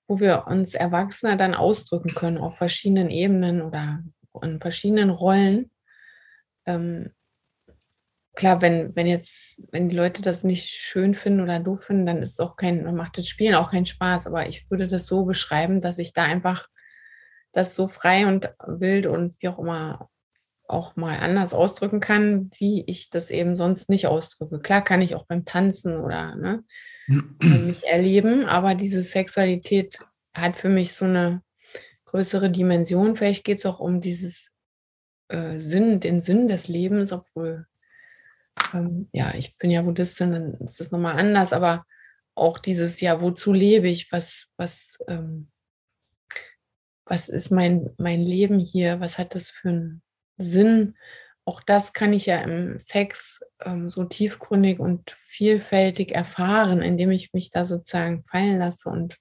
[0.07, 4.03] wo wir uns Erwachsene dann ausdrücken können auf verschiedenen Ebenen oder
[4.41, 5.71] in verschiedenen Rollen.
[6.65, 7.11] Ähm,
[8.35, 12.21] klar, wenn, wenn jetzt, wenn die Leute das nicht schön finden oder doof finden, dann
[12.21, 14.27] ist auch kein, dann macht das Spielen auch keinen Spaß.
[14.27, 16.67] Aber ich würde das so beschreiben, dass ich da einfach
[17.51, 20.09] das so frei und wild und wie auch immer
[20.71, 24.59] auch mal anders ausdrücken kann, wie ich das eben sonst nicht ausdrücke.
[24.59, 26.63] Klar kann ich auch beim Tanzen oder ne,
[27.07, 29.99] mich erleben, aber diese Sexualität
[30.33, 31.41] hat für mich so eine
[32.05, 33.15] größere Dimension.
[33.15, 34.51] Vielleicht geht es auch um dieses
[35.29, 37.65] äh, Sinn, den Sinn des Lebens, obwohl,
[38.73, 41.85] ähm, ja, ich bin ja Buddhistin, dann ist das nochmal anders, aber
[42.35, 45.49] auch dieses, ja, wozu lebe ich, was, was, ähm,
[47.05, 50.01] was ist mein, mein Leben hier, was hat das für einen
[50.41, 50.95] Sinn?
[51.45, 57.33] Auch das kann ich ja im Sex ähm, so tiefgründig und vielfältig erfahren, indem ich
[57.33, 59.17] mich da sozusagen fallen lasse und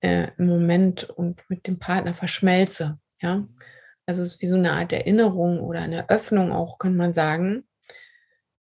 [0.00, 2.98] äh, im Moment und mit dem Partner verschmelze.
[3.20, 3.46] Ja,
[4.06, 7.66] also es ist wie so eine Art Erinnerung oder eine Öffnung auch, kann man sagen.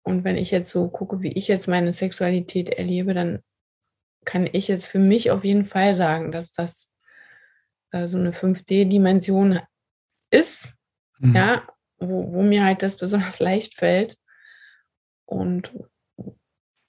[0.03, 3.43] Und wenn ich jetzt so gucke, wie ich jetzt meine Sexualität erlebe, dann
[4.25, 6.91] kann ich jetzt für mich auf jeden Fall sagen, dass das
[7.91, 9.61] äh, so eine 5D-Dimension
[10.31, 10.76] ist,
[11.19, 11.35] mhm.
[11.35, 11.63] ja,
[11.99, 14.17] wo, wo mir halt das besonders leicht fällt
[15.25, 15.73] und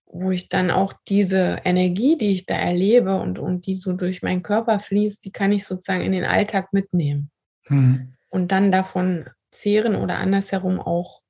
[0.10, 4.24] wo ich dann auch diese Energie, die ich da erlebe und, und die so durch
[4.24, 7.30] meinen Körper fließt, die kann ich sozusagen in den Alltag mitnehmen.
[7.68, 8.14] Mhm.
[8.30, 11.22] Und dann davon zehren oder andersherum auch,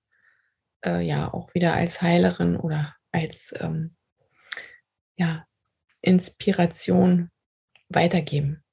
[0.86, 3.96] äh, ja, auch wieder als Heilerin oder als ähm,
[5.18, 5.46] ja,
[6.02, 7.30] Inspiration
[7.90, 8.64] weitergeben.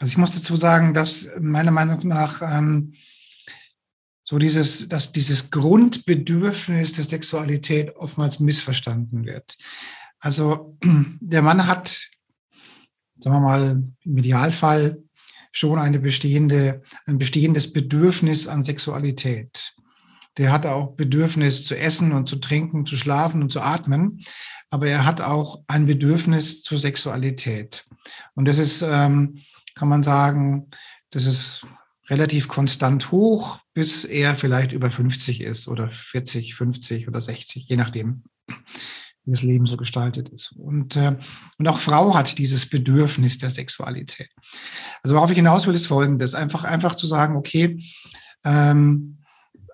[0.00, 2.94] Also ich muss dazu sagen, dass meiner Meinung nach ähm,
[4.30, 9.56] so dieses, dass dieses Grundbedürfnis der Sexualität oftmals missverstanden wird.
[10.20, 10.78] Also
[11.20, 12.08] der Mann hat,
[13.18, 15.02] sagen wir mal, im Idealfall
[15.50, 19.74] schon eine bestehende, ein bestehendes Bedürfnis an Sexualität.
[20.38, 24.20] Der hat auch Bedürfnis zu essen und zu trinken, zu schlafen und zu atmen.
[24.70, 27.84] Aber er hat auch ein Bedürfnis zur Sexualität.
[28.36, 29.40] Und das ist, ähm,
[29.74, 30.68] kann man sagen,
[31.10, 31.66] das ist
[32.10, 37.76] relativ konstant hoch, bis er vielleicht über 50 ist oder 40, 50 oder 60, je
[37.76, 38.24] nachdem,
[39.24, 40.52] wie das Leben so gestaltet ist.
[40.52, 41.16] Und, äh,
[41.58, 44.30] und auch Frau hat dieses Bedürfnis der Sexualität.
[45.02, 46.34] Also worauf ich hinaus will, ist Folgendes.
[46.34, 47.82] Einfach, einfach zu sagen, okay,
[48.44, 49.18] ähm,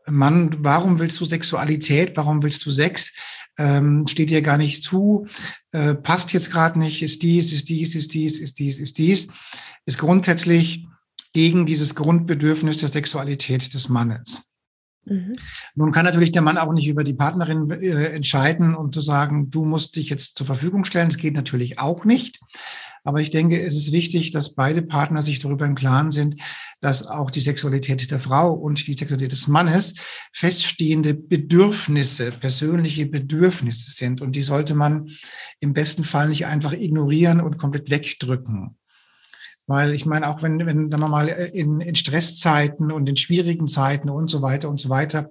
[0.09, 2.17] Mann, warum willst du Sexualität?
[2.17, 3.13] Warum willst du Sex?
[3.59, 5.27] Ähm, steht dir gar nicht zu,
[5.73, 9.29] äh, passt jetzt gerade nicht, ist dies, ist dies, ist dies, ist dies, ist dies,
[9.85, 10.87] ist grundsätzlich
[11.37, 14.49] gegen dieses Grundbedürfnis der Sexualität des Mannes.
[15.05, 15.37] Mhm.
[15.75, 19.51] Nun kann natürlich der Mann auch nicht über die Partnerin äh, entscheiden und zu sagen,
[19.51, 21.11] du musst dich jetzt zur Verfügung stellen.
[21.11, 22.41] Das geht natürlich auch nicht.
[23.05, 26.41] Aber ich denke, es ist wichtig, dass beide Partner sich darüber im Klaren sind,
[26.81, 29.93] dass auch die Sexualität der Frau und die Sexualität des Mannes
[30.33, 34.23] feststehende Bedürfnisse, persönliche Bedürfnisse sind.
[34.23, 35.11] Und die sollte man
[35.61, 38.79] im besten Fall nicht einfach ignorieren und komplett wegdrücken.
[39.67, 43.69] Weil ich meine, auch wenn, wenn sagen wir mal, in, in Stresszeiten und in schwierigen
[43.69, 45.31] Zeiten und so weiter und so weiter,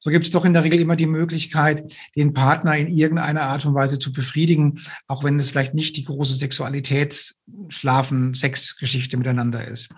[0.00, 3.64] so gibt es doch in der Regel immer die Möglichkeit, den Partner in irgendeiner Art
[3.66, 9.88] und Weise zu befriedigen, auch wenn es vielleicht nicht die große Sexualitätsschlafen, Sexgeschichte miteinander ist.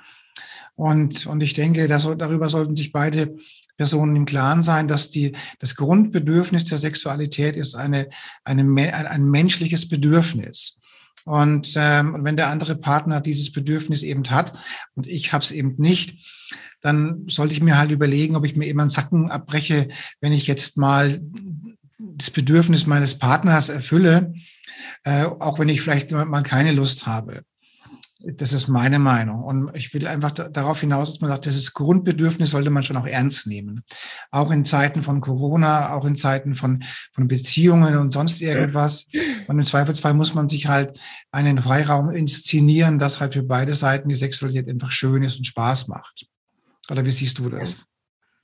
[0.76, 3.36] Und, und ich denke, dass, darüber sollten sich beide
[3.76, 8.08] Personen im Klaren sein, dass die, das Grundbedürfnis der Sexualität ist eine,
[8.44, 8.62] eine,
[9.10, 10.78] ein menschliches Bedürfnis.
[11.28, 14.58] Und ähm, wenn der andere Partner dieses Bedürfnis eben hat
[14.94, 16.16] und ich habe es eben nicht,
[16.80, 19.88] dann sollte ich mir halt überlegen, ob ich mir eben einen Sacken abbreche,
[20.22, 21.20] wenn ich jetzt mal
[21.98, 24.32] das Bedürfnis meines Partners erfülle,
[25.04, 27.42] äh, auch wenn ich vielleicht mal keine Lust habe.
[28.20, 29.44] Das ist meine Meinung.
[29.44, 33.06] Und ich will einfach darauf hinaus, dass man sagt, dieses Grundbedürfnis sollte man schon auch
[33.06, 33.84] ernst nehmen.
[34.32, 39.06] Auch in Zeiten von Corona, auch in Zeiten von, von Beziehungen und sonst irgendwas.
[39.46, 40.98] Und im Zweifelsfall muss man sich halt
[41.30, 45.86] einen Freiraum inszenieren, dass halt für beide Seiten die Sexualität einfach schön ist und Spaß
[45.86, 46.26] macht.
[46.90, 47.86] Oder wie siehst du das?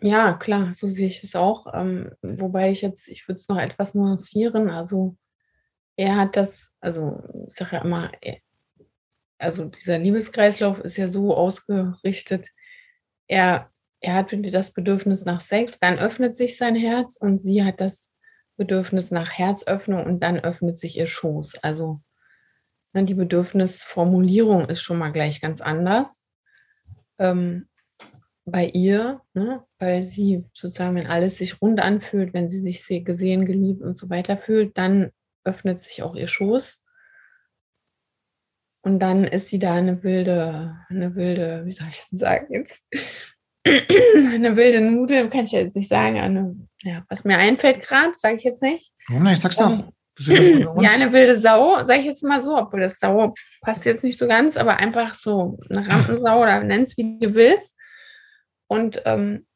[0.00, 1.66] Ja, klar, so sehe ich es auch.
[1.74, 4.70] Ähm, wobei ich jetzt, ich würde es noch etwas nuancieren.
[4.70, 5.16] Also
[5.96, 8.10] er hat das, also ich sage ja immer,
[9.38, 12.48] also dieser Liebeskreislauf ist ja so ausgerichtet,
[13.26, 13.70] er,
[14.00, 18.10] er hat das Bedürfnis nach Sex, dann öffnet sich sein Herz und sie hat das
[18.56, 21.56] Bedürfnis nach Herzöffnung und dann öffnet sich ihr Schoß.
[21.62, 22.00] Also
[22.92, 26.20] ne, die Bedürfnisformulierung ist schon mal gleich ganz anders.
[27.18, 27.68] Ähm,
[28.46, 33.46] bei ihr, ne, weil sie sozusagen, wenn alles sich rund anfühlt, wenn sie sich gesehen,
[33.46, 35.12] geliebt und so weiter fühlt, dann
[35.44, 36.83] öffnet sich auch ihr Schoß.
[38.84, 42.82] Und dann ist sie da eine wilde, eine wilde, wie soll ich das sagen jetzt?
[43.66, 46.18] eine wilde Nudel, kann ich jetzt nicht sagen.
[46.18, 48.92] Eine, ja, was mir einfällt gerade, sage ich jetzt nicht.
[49.08, 49.40] Warum nicht?
[49.40, 49.70] Sag's doch.
[50.28, 54.04] Ähm, ja, eine wilde Sau, sage ich jetzt mal so, obwohl das Sau passt jetzt
[54.04, 57.74] nicht so ganz, aber einfach so eine Rampensau oder nenn's wie du willst.
[58.66, 59.46] Und ähm,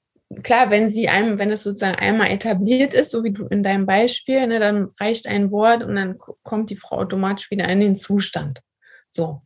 [0.43, 3.85] klar, wenn sie einem, wenn es sozusagen einmal etabliert ist, so wie du in deinem
[3.85, 7.95] Beispiel, ne, dann reicht ein Wort und dann kommt die Frau automatisch wieder in den
[7.95, 8.61] Zustand.
[9.11, 9.43] So.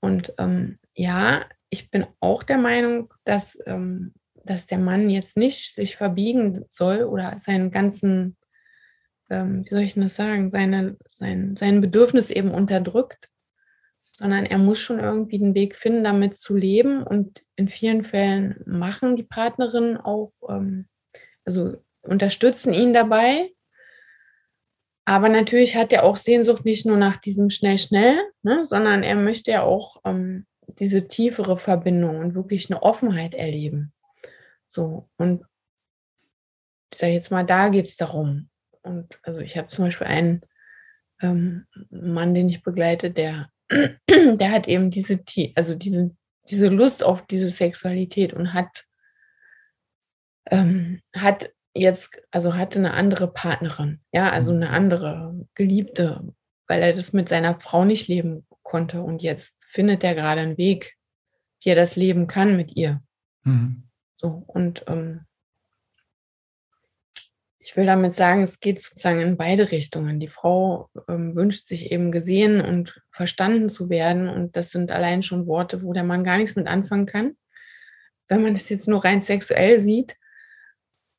[0.00, 5.74] Und ähm, ja, ich bin auch der Meinung, dass, ähm, dass der Mann jetzt nicht
[5.74, 8.36] sich verbiegen soll oder seinen ganzen,
[9.30, 13.28] ähm, wie soll ich das sagen, seine, sein, sein Bedürfnis eben unterdrückt,
[14.12, 17.02] sondern er muss schon irgendwie den Weg finden, damit zu leben.
[17.02, 20.86] Und in vielen Fällen machen die Partnerinnen auch, ähm,
[21.44, 23.50] also unterstützen ihn dabei.
[25.04, 29.16] Aber natürlich hat er auch Sehnsucht nicht nur nach diesem schnell, schnell, ne, sondern er
[29.16, 30.46] möchte ja auch ähm,
[30.78, 33.92] diese tiefere Verbindung und wirklich eine Offenheit erleben.
[34.68, 35.44] So, und
[36.90, 38.48] ich sage jetzt mal, da geht es darum.
[38.82, 40.42] Und also ich habe zum Beispiel einen
[41.20, 43.50] ähm, Mann, den ich begleite, der
[44.08, 45.22] der hat eben diese,
[45.54, 46.14] also diese,
[46.50, 48.84] diese Lust auf diese Sexualität und hat,
[50.50, 54.62] ähm, hat jetzt, also hatte eine andere Partnerin, ja, also mhm.
[54.62, 56.32] eine andere Geliebte,
[56.66, 59.02] weil er das mit seiner Frau nicht leben konnte.
[59.02, 60.96] Und jetzt findet er gerade einen Weg,
[61.62, 63.02] wie er das leben kann mit ihr.
[63.42, 63.84] Mhm.
[64.14, 65.26] So, und ähm,
[67.58, 70.20] ich will damit sagen, es geht sozusagen in beide Richtungen.
[70.20, 74.28] Die Frau ähm, wünscht sich eben gesehen und verstanden zu werden.
[74.28, 77.36] Und das sind allein schon Worte, wo der Mann gar nichts mit anfangen kann.
[78.28, 80.16] Wenn man das jetzt nur rein sexuell sieht.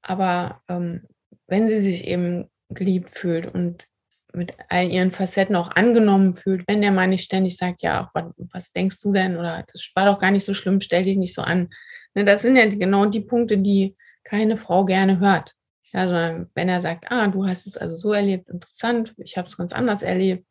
[0.08, 1.02] Aber ähm,
[1.48, 3.88] wenn sie sich eben geliebt fühlt und
[4.34, 8.26] mit all ihren Facetten auch angenommen fühlt, wenn der Mann nicht ständig sagt, ja, was,
[8.38, 9.38] was denkst du denn?
[9.38, 11.70] Oder das war doch gar nicht so schlimm, stell dich nicht so an.
[12.14, 15.54] Ne, das sind ja genau die Punkte, die keine Frau gerne hört.
[15.94, 19.48] Ja, sondern wenn er sagt, ah, du hast es also so erlebt, interessant, ich habe
[19.48, 20.46] es ganz anders erlebt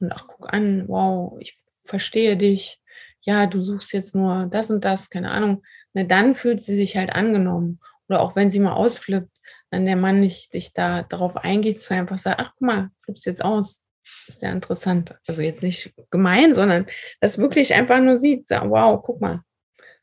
[0.00, 2.80] und ach, guck an, wow, ich verstehe dich,
[3.20, 5.62] ja, du suchst jetzt nur das und das, keine Ahnung,
[5.94, 7.78] na, dann fühlt sie sich halt angenommen.
[8.08, 9.30] Oder auch wenn sie mal ausflippt,
[9.70, 13.26] wenn der Mann nicht sich da darauf eingeht, zu einfach sagen, ach guck mal, flippst
[13.26, 13.82] jetzt aus.
[14.28, 15.16] ist ja interessant.
[15.26, 16.86] Also jetzt nicht gemein, sondern
[17.20, 19.42] das wirklich einfach nur sieht, sagt, wow, guck mal,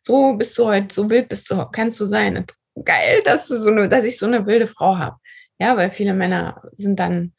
[0.01, 2.45] so bist du heute, so wild bist du, kannst du sein
[2.83, 5.17] geil, dass du so eine, dass ich so eine wilde Frau habe.
[5.59, 7.33] Ja, weil viele Männer sind dann,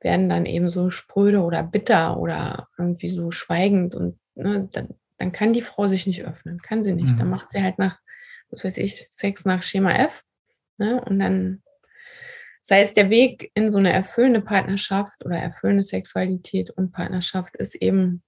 [0.00, 5.32] werden dann eben so spröde oder bitter oder irgendwie so schweigend und ne, dann, dann
[5.32, 7.14] kann die Frau sich nicht öffnen, kann sie nicht.
[7.14, 7.18] Mhm.
[7.18, 7.98] Dann macht sie halt nach,
[8.50, 10.24] was weiß ich, Sex nach Schema F.
[10.78, 11.62] Ne, und dann
[12.60, 17.74] sei es der Weg in so eine erfüllende Partnerschaft oder erfüllende Sexualität und Partnerschaft ist
[17.74, 18.22] eben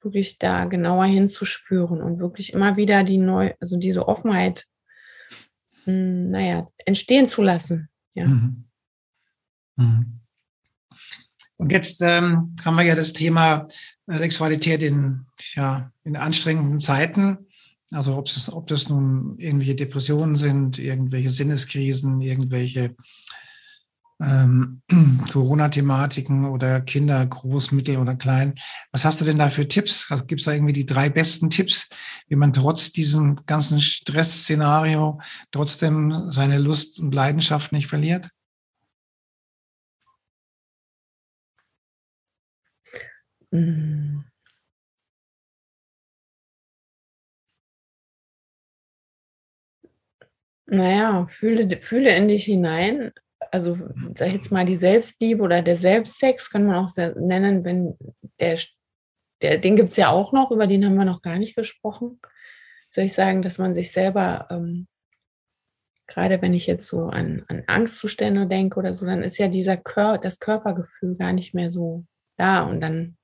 [0.00, 4.66] wirklich da genauer hinzuspüren und wirklich immer wieder die neu, also diese Offenheit
[5.84, 7.88] hm, naja, entstehen zu lassen.
[8.14, 8.26] Ja.
[8.26, 8.64] Mhm.
[9.76, 10.20] Mhm.
[11.56, 13.66] Und jetzt ähm, haben wir ja das Thema
[14.06, 17.47] äh, Sexualität in, ja, in anstrengenden Zeiten.
[17.90, 22.94] Also ob es, ob das nun irgendwelche Depressionen sind, irgendwelche Sinneskrisen, irgendwelche
[24.20, 24.82] ähm,
[25.32, 28.54] Corona-Thematiken oder Kinder, groß, mittel oder klein.
[28.92, 30.10] Was hast du denn da für Tipps?
[30.10, 31.88] Also Gibt es da irgendwie die drei besten Tipps,
[32.28, 35.20] wie man trotz diesem ganzen Stressszenario
[35.50, 38.28] trotzdem seine Lust und Leidenschaft nicht verliert?
[43.52, 44.17] Mhm.
[50.70, 53.12] Naja, fühle, fühle in dich hinein.
[53.50, 53.74] Also,
[54.14, 57.96] sag ich jetzt mal, die Selbstliebe oder der Selbstsex kann man auch nennen, wenn
[58.38, 58.58] der,
[59.40, 62.20] der den gibt es ja auch noch, über den haben wir noch gar nicht gesprochen.
[62.90, 64.88] Soll ich sagen, dass man sich selber, ähm,
[66.06, 69.78] gerade wenn ich jetzt so an, an Angstzustände denke oder so, dann ist ja dieser
[69.78, 72.04] Kör das Körpergefühl gar nicht mehr so
[72.36, 73.17] da und dann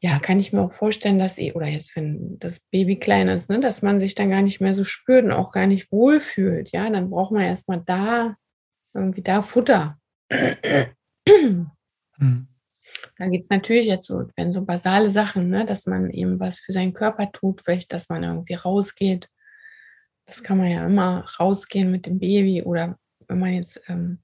[0.00, 3.58] ja, kann ich mir auch vorstellen, dass, oder jetzt, wenn das Baby klein ist, ne,
[3.58, 6.70] dass man sich dann gar nicht mehr so spürt und auch gar nicht wohlfühlt.
[6.70, 8.36] Ja, dann braucht man erstmal da,
[8.94, 9.98] irgendwie da Futter.
[12.20, 12.48] Hm.
[13.16, 16.58] Da geht es natürlich jetzt so, wenn so basale Sachen, ne, dass man eben was
[16.58, 19.28] für seinen Körper tut, vielleicht, dass man irgendwie rausgeht.
[20.26, 24.20] Das kann man ja immer rausgehen mit dem Baby oder wenn man jetzt ähm,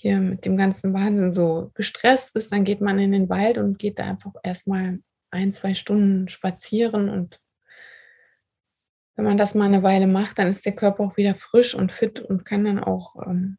[0.00, 3.78] hier mit dem ganzen Wahnsinn so gestresst ist, dann geht man in den Wald und
[3.78, 7.40] geht da einfach erstmal ein, zwei Stunden spazieren und
[9.16, 11.90] wenn man das mal eine Weile macht, dann ist der Körper auch wieder frisch und
[11.90, 13.58] fit und kann dann auch ähm,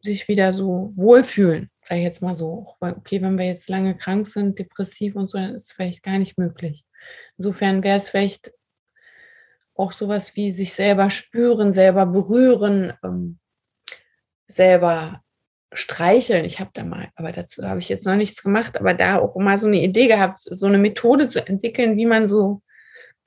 [0.00, 2.74] sich wieder so wohlfühlen, sage ich jetzt mal so.
[2.80, 6.18] Okay, wenn wir jetzt lange krank sind, depressiv und so, dann ist es vielleicht gar
[6.18, 6.86] nicht möglich.
[7.36, 8.54] Insofern wäre es vielleicht
[9.74, 13.38] auch sowas wie sich selber spüren, selber berühren, ähm,
[14.48, 15.22] selber
[15.76, 16.44] streicheln.
[16.44, 19.36] Ich habe da mal, aber dazu habe ich jetzt noch nichts gemacht, aber da auch
[19.36, 22.62] mal so eine Idee gehabt, so eine Methode zu entwickeln, wie man so,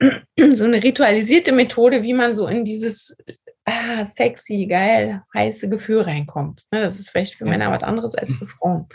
[0.00, 3.16] so eine ritualisierte Methode, wie man so in dieses
[3.64, 6.62] ah, sexy, geil, heiße Gefühl reinkommt.
[6.70, 8.86] Ne, das ist vielleicht für Männer was anderes als für Frauen.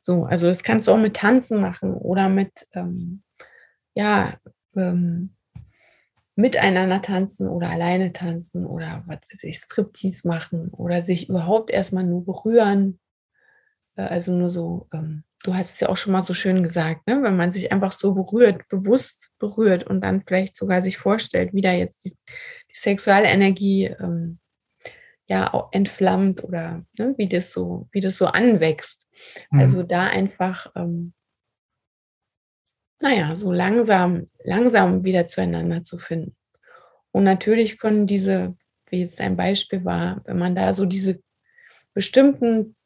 [0.00, 3.22] So, also das kannst du auch mit Tanzen machen oder mit, ähm,
[3.94, 4.34] ja,
[4.76, 5.34] ähm,
[6.40, 12.04] miteinander tanzen oder alleine tanzen oder was weiß ich, Striptease machen oder sich überhaupt erstmal
[12.04, 12.98] nur berühren.
[13.96, 17.06] Äh, also nur so, ähm, du hast es ja auch schon mal so schön gesagt,
[17.06, 17.22] ne?
[17.22, 21.62] wenn man sich einfach so berührt, bewusst berührt und dann vielleicht sogar sich vorstellt, wie
[21.62, 24.38] da jetzt die, die sexuelle Energie ähm,
[25.26, 27.14] ja entflammt oder ne?
[27.16, 29.06] wie das so, wie das so anwächst.
[29.50, 29.60] Mhm.
[29.60, 31.12] Also da einfach ähm,
[33.00, 36.36] naja, so langsam, langsam wieder zueinander zu finden.
[37.12, 38.56] Und natürlich können diese,
[38.88, 41.20] wie jetzt ein Beispiel war, wenn man da so diese
[41.94, 42.76] bestimmten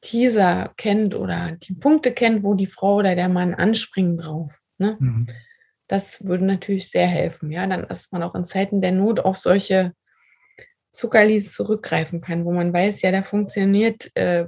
[0.00, 4.52] Teaser kennt oder die Punkte kennt, wo die Frau oder der Mann anspringen drauf.
[4.78, 4.96] Ne?
[5.00, 5.26] Mhm.
[5.86, 7.50] Das würde natürlich sehr helfen.
[7.50, 9.94] Ja, dann, dass man auch in Zeiten der Not auf solche
[10.92, 14.46] Zuckerlis zurückgreifen kann, wo man weiß, ja, da funktioniert äh,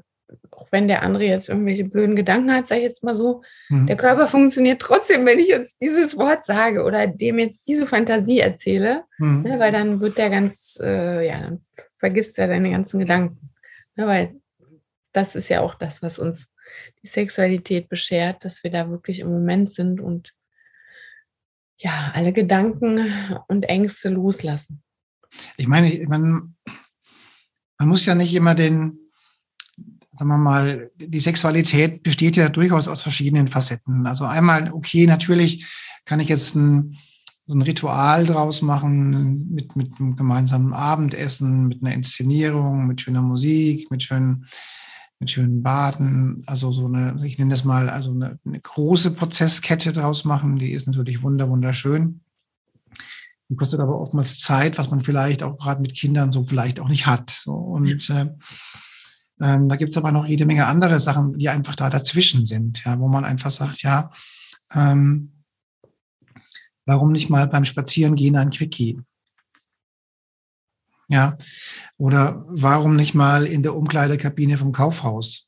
[0.51, 3.87] auch wenn der andere jetzt irgendwelche blöden Gedanken hat, sage ich jetzt mal so, mhm.
[3.87, 8.41] der Körper funktioniert trotzdem, wenn ich jetzt dieses Wort sage oder dem jetzt diese Fantasie
[8.41, 9.43] erzähle, mhm.
[9.43, 11.61] ne, weil dann wird der ganz, äh, ja, dann
[11.99, 13.51] vergisst er seine ganzen Gedanken.
[13.97, 14.41] Ne, weil
[15.13, 16.53] das ist ja auch das, was uns
[17.03, 20.33] die Sexualität beschert, dass wir da wirklich im Moment sind und
[21.79, 23.13] ja, alle Gedanken
[23.47, 24.83] und Ängste loslassen.
[25.57, 26.53] Ich meine, ich meine
[27.79, 28.99] man muss ja nicht immer den,
[30.19, 34.07] sagen wir mal, die Sexualität besteht ja durchaus aus verschiedenen Facetten.
[34.07, 35.67] Also einmal, okay, natürlich
[36.05, 36.97] kann ich jetzt ein,
[37.47, 43.23] so ein Ritual draus machen mit, mit einem gemeinsamen Abendessen, mit einer Inszenierung, mit schöner
[43.23, 44.47] Musik, mit schönen,
[45.21, 49.93] mit schönen Baden, also so eine, ich nenne das mal, also eine, eine große Prozesskette
[49.93, 52.21] draus machen, die ist natürlich wunder, wunderschön.
[53.49, 56.89] Die kostet aber oftmals Zeit, was man vielleicht auch gerade mit Kindern so vielleicht auch
[56.89, 57.31] nicht hat.
[57.31, 58.27] So, und äh,
[59.41, 62.85] ähm, da gibt es aber noch jede Menge andere Sachen, die einfach da dazwischen sind,
[62.85, 64.11] ja, wo man einfach sagt, ja,
[64.75, 65.45] ähm,
[66.87, 69.01] warum nicht mal beim Spazierengehen ein Quickie?
[71.09, 71.39] Ja,
[71.97, 75.47] oder warum nicht mal in der Umkleidekabine vom Kaufhaus?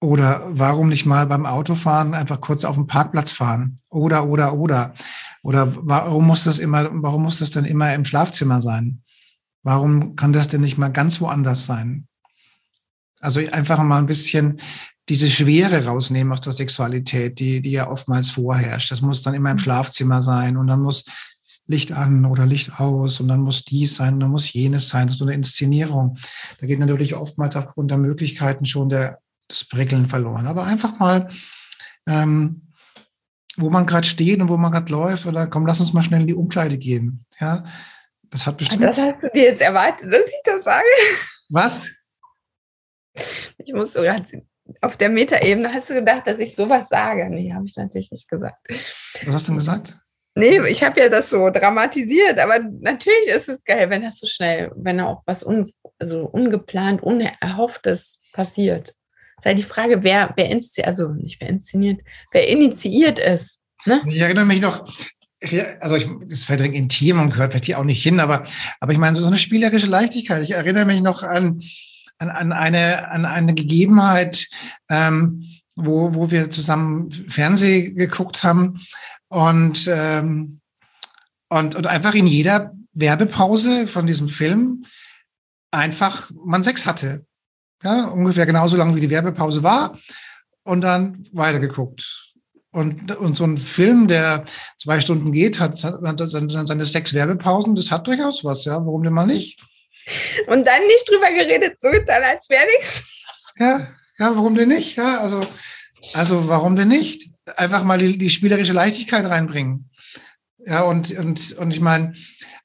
[0.00, 3.76] Oder warum nicht mal beim Autofahren einfach kurz auf dem Parkplatz fahren?
[3.88, 4.94] Oder, oder, oder.
[5.42, 9.02] Oder warum muss das immer, warum muss das dann immer im Schlafzimmer sein?
[9.66, 12.06] Warum kann das denn nicht mal ganz woanders sein?
[13.18, 14.60] Also einfach mal ein bisschen
[15.08, 18.92] diese Schwere rausnehmen aus der Sexualität, die, die ja oftmals vorherrscht.
[18.92, 19.60] Das muss dann immer im mhm.
[19.60, 21.04] Schlafzimmer sein und dann muss
[21.66, 25.08] Licht an oder Licht aus und dann muss dies sein und dann muss jenes sein.
[25.08, 26.16] So eine Inszenierung.
[26.60, 30.46] Da geht natürlich oftmals aufgrund der Möglichkeiten schon der, das Prickeln verloren.
[30.46, 31.28] Aber einfach mal,
[32.06, 32.68] ähm,
[33.56, 36.20] wo man gerade steht und wo man gerade läuft, oder komm, lass uns mal schnell
[36.20, 37.24] in die Umkleide gehen.
[37.40, 37.64] Ja,
[38.30, 38.82] das hat bestimmt.
[38.82, 40.86] Das hast du dir jetzt erwartet, dass ich das sage?
[41.50, 41.88] Was?
[43.58, 44.20] Ich muss sogar
[44.80, 47.28] auf der Metaebene hast du gedacht, dass ich sowas sage.
[47.30, 48.66] Nee, habe ich natürlich nicht gesagt.
[49.24, 49.96] Was hast du denn gesagt?
[50.34, 54.26] Nee, ich habe ja das so dramatisiert, aber natürlich ist es geil, wenn das so
[54.26, 55.64] schnell, wenn auch was un,
[55.98, 58.94] also ungeplant, unerhofftes passiert.
[59.38, 62.02] ist halt die Frage, wer, wer inszeniert, also nicht wer inszeniert,
[62.32, 63.60] wer initiiert es.
[63.86, 64.02] Ne?
[64.06, 64.86] Ich erinnere mich noch,
[65.80, 68.44] also ich, das vielleicht intim und gehört vielleicht hier auch nicht hin, aber,
[68.80, 70.42] aber ich meine, so eine spielerische Leichtigkeit.
[70.42, 71.62] Ich erinnere mich noch an,
[72.18, 74.48] an, an, eine, an eine Gegebenheit,
[74.88, 75.44] ähm,
[75.74, 78.80] wo, wo wir zusammen Fernsehen geguckt haben
[79.28, 80.60] und, ähm,
[81.48, 84.84] und, und einfach in jeder Werbepause von diesem Film
[85.70, 87.26] einfach man Sex hatte.
[87.82, 89.98] Ja, ungefähr genauso lange wie die Werbepause war
[90.64, 92.25] und dann weitergeguckt.
[92.76, 94.44] Und, und so ein Film, der
[94.78, 98.74] zwei Stunden geht, hat, hat seine sechs Werbepausen, das hat durchaus was, ja.
[98.74, 99.58] Warum denn mal nicht?
[100.46, 103.08] Und dann nicht drüber geredet, so getan, als wäre nichts.
[103.58, 104.94] Ja, ja, warum denn nicht?
[104.96, 105.46] Ja, also,
[106.12, 107.30] also warum denn nicht?
[107.56, 109.88] Einfach mal die, die spielerische Leichtigkeit reinbringen.
[110.58, 112.12] Ja, und, und, und ich meine,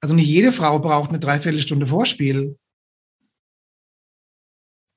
[0.01, 2.57] also nicht jede Frau braucht eine Dreiviertelstunde Vorspiel.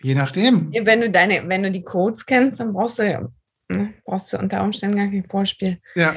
[0.03, 0.73] Je nachdem.
[0.73, 3.33] Wenn du deine, wenn du die Codes kennst, dann brauchst du,
[3.69, 5.81] ne, brauchst du unter Umständen gar kein Vorspiel.
[5.95, 6.15] Ja.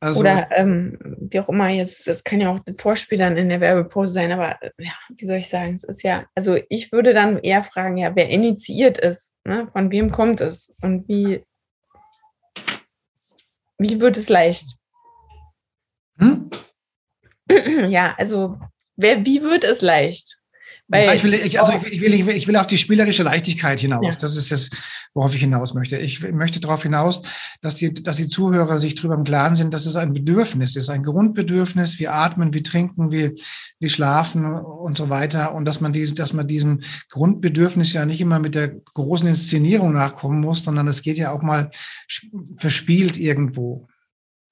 [0.00, 3.48] Also, Oder ähm, wie auch immer jetzt, das kann ja auch das Vorspiel dann in
[3.48, 7.14] der Werbepose sein, aber ja, wie soll ich sagen, es ist ja, also ich würde
[7.14, 9.68] dann eher fragen, ja, wer initiiert ist, ne?
[9.72, 11.44] von wem kommt es und wie,
[13.78, 14.76] wie wird es leicht?
[16.18, 16.50] Hm?
[17.88, 18.58] Ja, also
[18.96, 20.35] wer, wie wird es leicht?
[20.88, 23.24] Weil, ja, ich, will, ich, also ich, will, ich, will, ich will auf die spielerische
[23.24, 24.04] Leichtigkeit hinaus.
[24.04, 24.20] Ja.
[24.20, 24.70] Das ist das,
[25.14, 25.98] worauf ich hinaus möchte.
[25.98, 27.22] Ich möchte darauf hinaus,
[27.60, 30.88] dass die, dass die Zuhörer sich darüber im Klaren sind, dass es ein Bedürfnis ist,
[30.88, 31.98] ein Grundbedürfnis.
[31.98, 33.32] Wir atmen, wir trinken, wir,
[33.80, 35.54] wir schlafen und so weiter.
[35.54, 36.78] Und dass man, dies, dass man diesem
[37.10, 41.42] Grundbedürfnis ja nicht immer mit der großen Inszenierung nachkommen muss, sondern es geht ja auch
[41.42, 41.68] mal
[42.58, 43.88] verspielt irgendwo.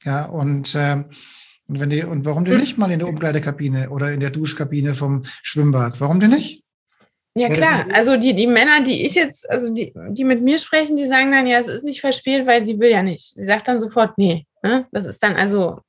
[0.02, 1.04] Ja, und äh,
[1.68, 2.60] und, wenn die, und warum denn hm.
[2.60, 6.00] nicht mal in der Umkleidekabine oder in der Duschkabine vom Schwimmbad?
[6.00, 6.62] Warum denn nicht?
[7.36, 7.86] Ja, klar.
[7.92, 11.32] Also die, die Männer, die ich jetzt, also die, die mit mir sprechen, die sagen
[11.32, 13.34] dann, ja, es ist nicht verspielt, weil sie will ja nicht.
[13.34, 14.46] Sie sagt dann sofort, nee.
[14.62, 14.86] Ne?
[14.92, 15.80] Das ist dann also,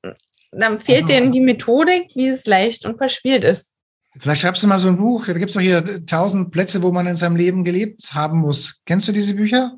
[0.51, 3.73] dann fehlt also, denen die Methodik, wie es leicht und verspielt ist.
[4.17, 5.27] Vielleicht schreibst du mal so ein Buch.
[5.27, 8.81] Da gibt es doch hier tausend Plätze, wo man in seinem Leben gelebt haben muss.
[8.85, 9.77] Kennst du diese Bücher?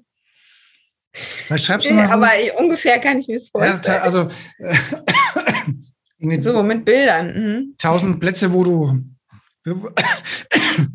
[1.12, 2.10] Vielleicht schreibst du mal.
[2.10, 2.30] Aber
[2.60, 3.98] ungefähr kann ich mir das vorstellen.
[3.98, 4.28] Ja, also
[6.42, 7.28] so, mit Bildern.
[7.28, 7.76] Mhm.
[7.78, 9.04] Tausend Plätze, wo du,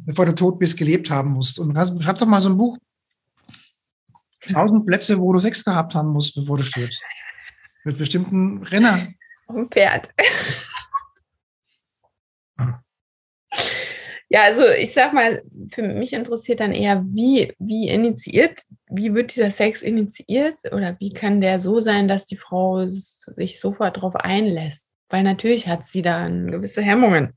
[0.06, 1.58] bevor du tot bist, gelebt haben musst.
[1.58, 2.78] Und schreib doch mal so ein Buch.
[4.50, 7.04] Tausend Plätze, wo du Sex gehabt haben musst, bevor du stirbst.
[7.84, 9.08] Mit bestimmten Renner.
[9.46, 10.08] Auf dem Pferd.
[14.28, 15.42] Ja, also ich sag mal,
[15.72, 21.12] für mich interessiert dann eher, wie, wie initiiert, wie wird dieser Sex initiiert oder wie
[21.12, 24.88] kann der so sein, dass die Frau sich sofort darauf einlässt?
[25.12, 27.34] Weil natürlich hat sie dann gewisse Hemmungen.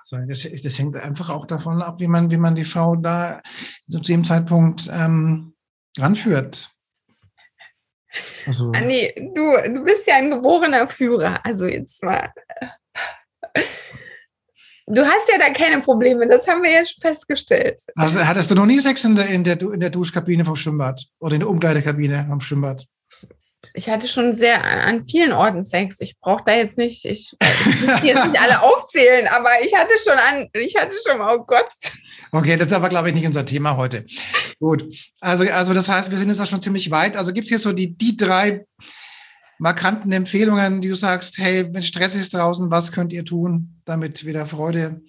[0.00, 3.40] Also das, das, hängt einfach auch davon ab, wie man, wie man die Frau da
[3.88, 5.54] zu dem Zeitpunkt ähm,
[5.98, 6.70] ranführt.
[8.46, 11.44] Also, Anni, du, du bist ja ein geborener Führer.
[11.44, 12.30] Also jetzt mal.
[14.86, 17.82] Du hast ja da keine Probleme, das haben wir ja schon festgestellt.
[17.96, 21.06] Also, hattest du noch nie Sex in der, in der, in der Duschkabine vom Schwimmbad
[21.20, 22.86] oder in der Umkleidekabine vom Schwimmbad?
[23.72, 26.00] Ich hatte schon sehr an vielen Orten Sex.
[26.00, 29.94] Ich brauche da jetzt nicht, ich, ich muss jetzt nicht alle aufzählen, aber ich hatte
[30.02, 31.68] schon an, ich hatte schon, oh Gott.
[32.32, 34.04] Okay, das ist aber, glaube ich, nicht unser Thema heute.
[34.58, 34.84] Gut.
[35.20, 37.16] Also, also das heißt, wir sind jetzt da schon ziemlich weit.
[37.16, 38.64] Also gibt es hier so die, die drei
[39.58, 44.24] markanten Empfehlungen, die du sagst, hey, wenn Stress ist draußen, was könnt ihr tun, damit
[44.24, 45.02] wieder Freude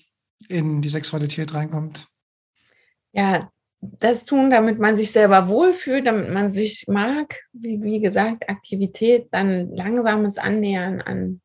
[0.47, 2.07] in die Sexualität reinkommt?
[3.11, 3.49] Ja,
[3.99, 7.41] das tun, damit man sich selber wohlfühlt, damit man sich mag.
[7.53, 11.41] Wie, wie gesagt, Aktivität, dann langsames Annähern an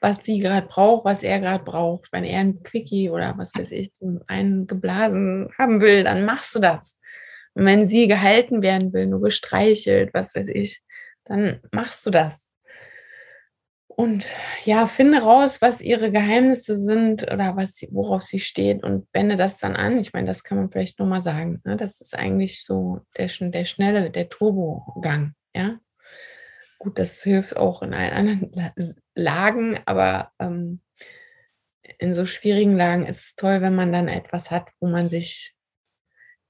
[0.00, 2.12] was sie gerade braucht, was er gerade braucht.
[2.12, 3.90] Wenn er ein Quickie oder was weiß ich,
[4.28, 6.98] einen geblasen haben will, dann machst du das.
[7.54, 10.82] Und wenn sie gehalten werden will, nur gestreichelt, was weiß ich,
[11.24, 12.47] dann machst du das.
[13.98, 14.30] Und
[14.64, 19.36] ja, finde raus, was ihre Geheimnisse sind oder was sie, worauf sie steht und wende
[19.36, 19.98] das dann an.
[19.98, 21.60] Ich meine, das kann man vielleicht nur mal sagen.
[21.64, 21.76] Ne?
[21.76, 25.34] Das ist eigentlich so der, der schnelle, der Turbogang.
[25.52, 25.80] Ja,
[26.78, 30.80] gut, das hilft auch in allen anderen Lagen, aber ähm,
[31.98, 35.56] in so schwierigen Lagen ist es toll, wenn man dann etwas hat, wo man sich,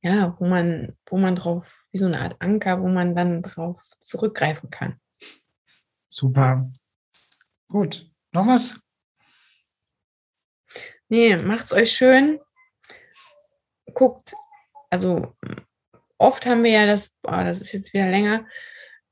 [0.02, 3.82] ja, wo man, wo man drauf, wie so eine Art Anker, wo man dann drauf
[4.00, 5.00] zurückgreifen kann.
[6.10, 6.70] Super.
[7.68, 8.10] Gut.
[8.32, 8.80] Noch was?
[11.08, 12.40] Nee, macht's euch schön.
[13.94, 14.34] Guckt,
[14.90, 15.34] also
[16.18, 18.46] oft haben wir ja das, oh, das ist jetzt wieder länger,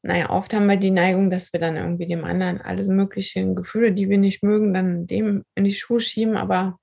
[0.06, 3.92] naja, oft haben wir die Neigung, dass wir dann irgendwie dem anderen alles mögliche Gefühle,
[3.92, 6.78] die wir nicht mögen, dann dem in die Schuhe schieben, aber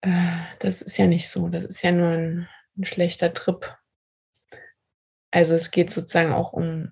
[0.00, 0.10] äh,
[0.58, 1.48] das ist ja nicht so.
[1.48, 3.76] Das ist ja nur ein, ein schlechter Trip.
[5.30, 6.90] Also es geht sozusagen auch um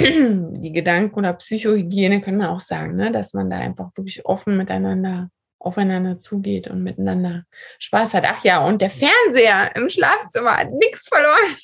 [0.00, 3.12] die Gedanken- oder Psychohygiene, kann man auch sagen, ne?
[3.12, 7.44] dass man da einfach wirklich offen miteinander aufeinander zugeht und miteinander
[7.78, 8.24] Spaß hat.
[8.26, 11.56] Ach ja, und der Fernseher im Schlafzimmer hat nichts verloren.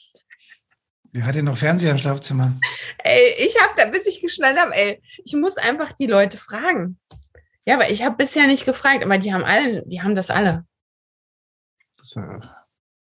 [1.12, 2.58] Wer hat denn noch Fernseher im Schlafzimmer?
[2.98, 6.98] Ey, ich habe da, bis ich geschnallt habe, ey, ich muss einfach die Leute fragen.
[7.66, 10.64] Ja, aber ich habe bisher nicht gefragt, aber die haben alle, die haben das alle.
[11.98, 12.40] Das, äh,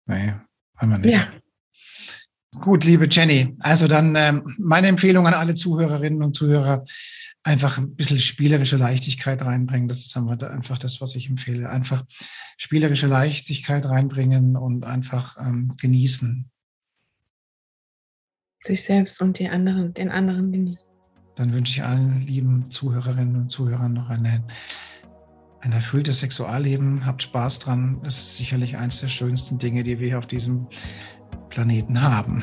[0.06, 0.32] nee,
[0.76, 1.12] haben wir nicht.
[1.12, 1.28] Ja.
[2.54, 3.54] Gut, liebe Jenny.
[3.60, 6.84] Also dann ähm, meine Empfehlung an alle Zuhörerinnen und Zuhörer,
[7.42, 9.88] einfach ein bisschen spielerische Leichtigkeit reinbringen.
[9.88, 11.68] Das ist einfach das, was ich empfehle.
[11.70, 12.04] Einfach
[12.56, 16.50] spielerische Leichtigkeit reinbringen und einfach ähm, genießen.
[18.66, 20.88] Sich selbst und die anderen, den anderen genießen.
[21.36, 24.44] Dann wünsche ich allen lieben Zuhörerinnen und Zuhörern noch eine,
[25.60, 27.06] ein erfülltes Sexualleben.
[27.06, 28.00] Habt Spaß dran.
[28.02, 30.66] Das ist sicherlich eines der schönsten Dinge, die wir auf diesem
[31.48, 32.42] Planeten haben.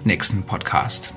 [0.05, 1.13] nächsten Podcast.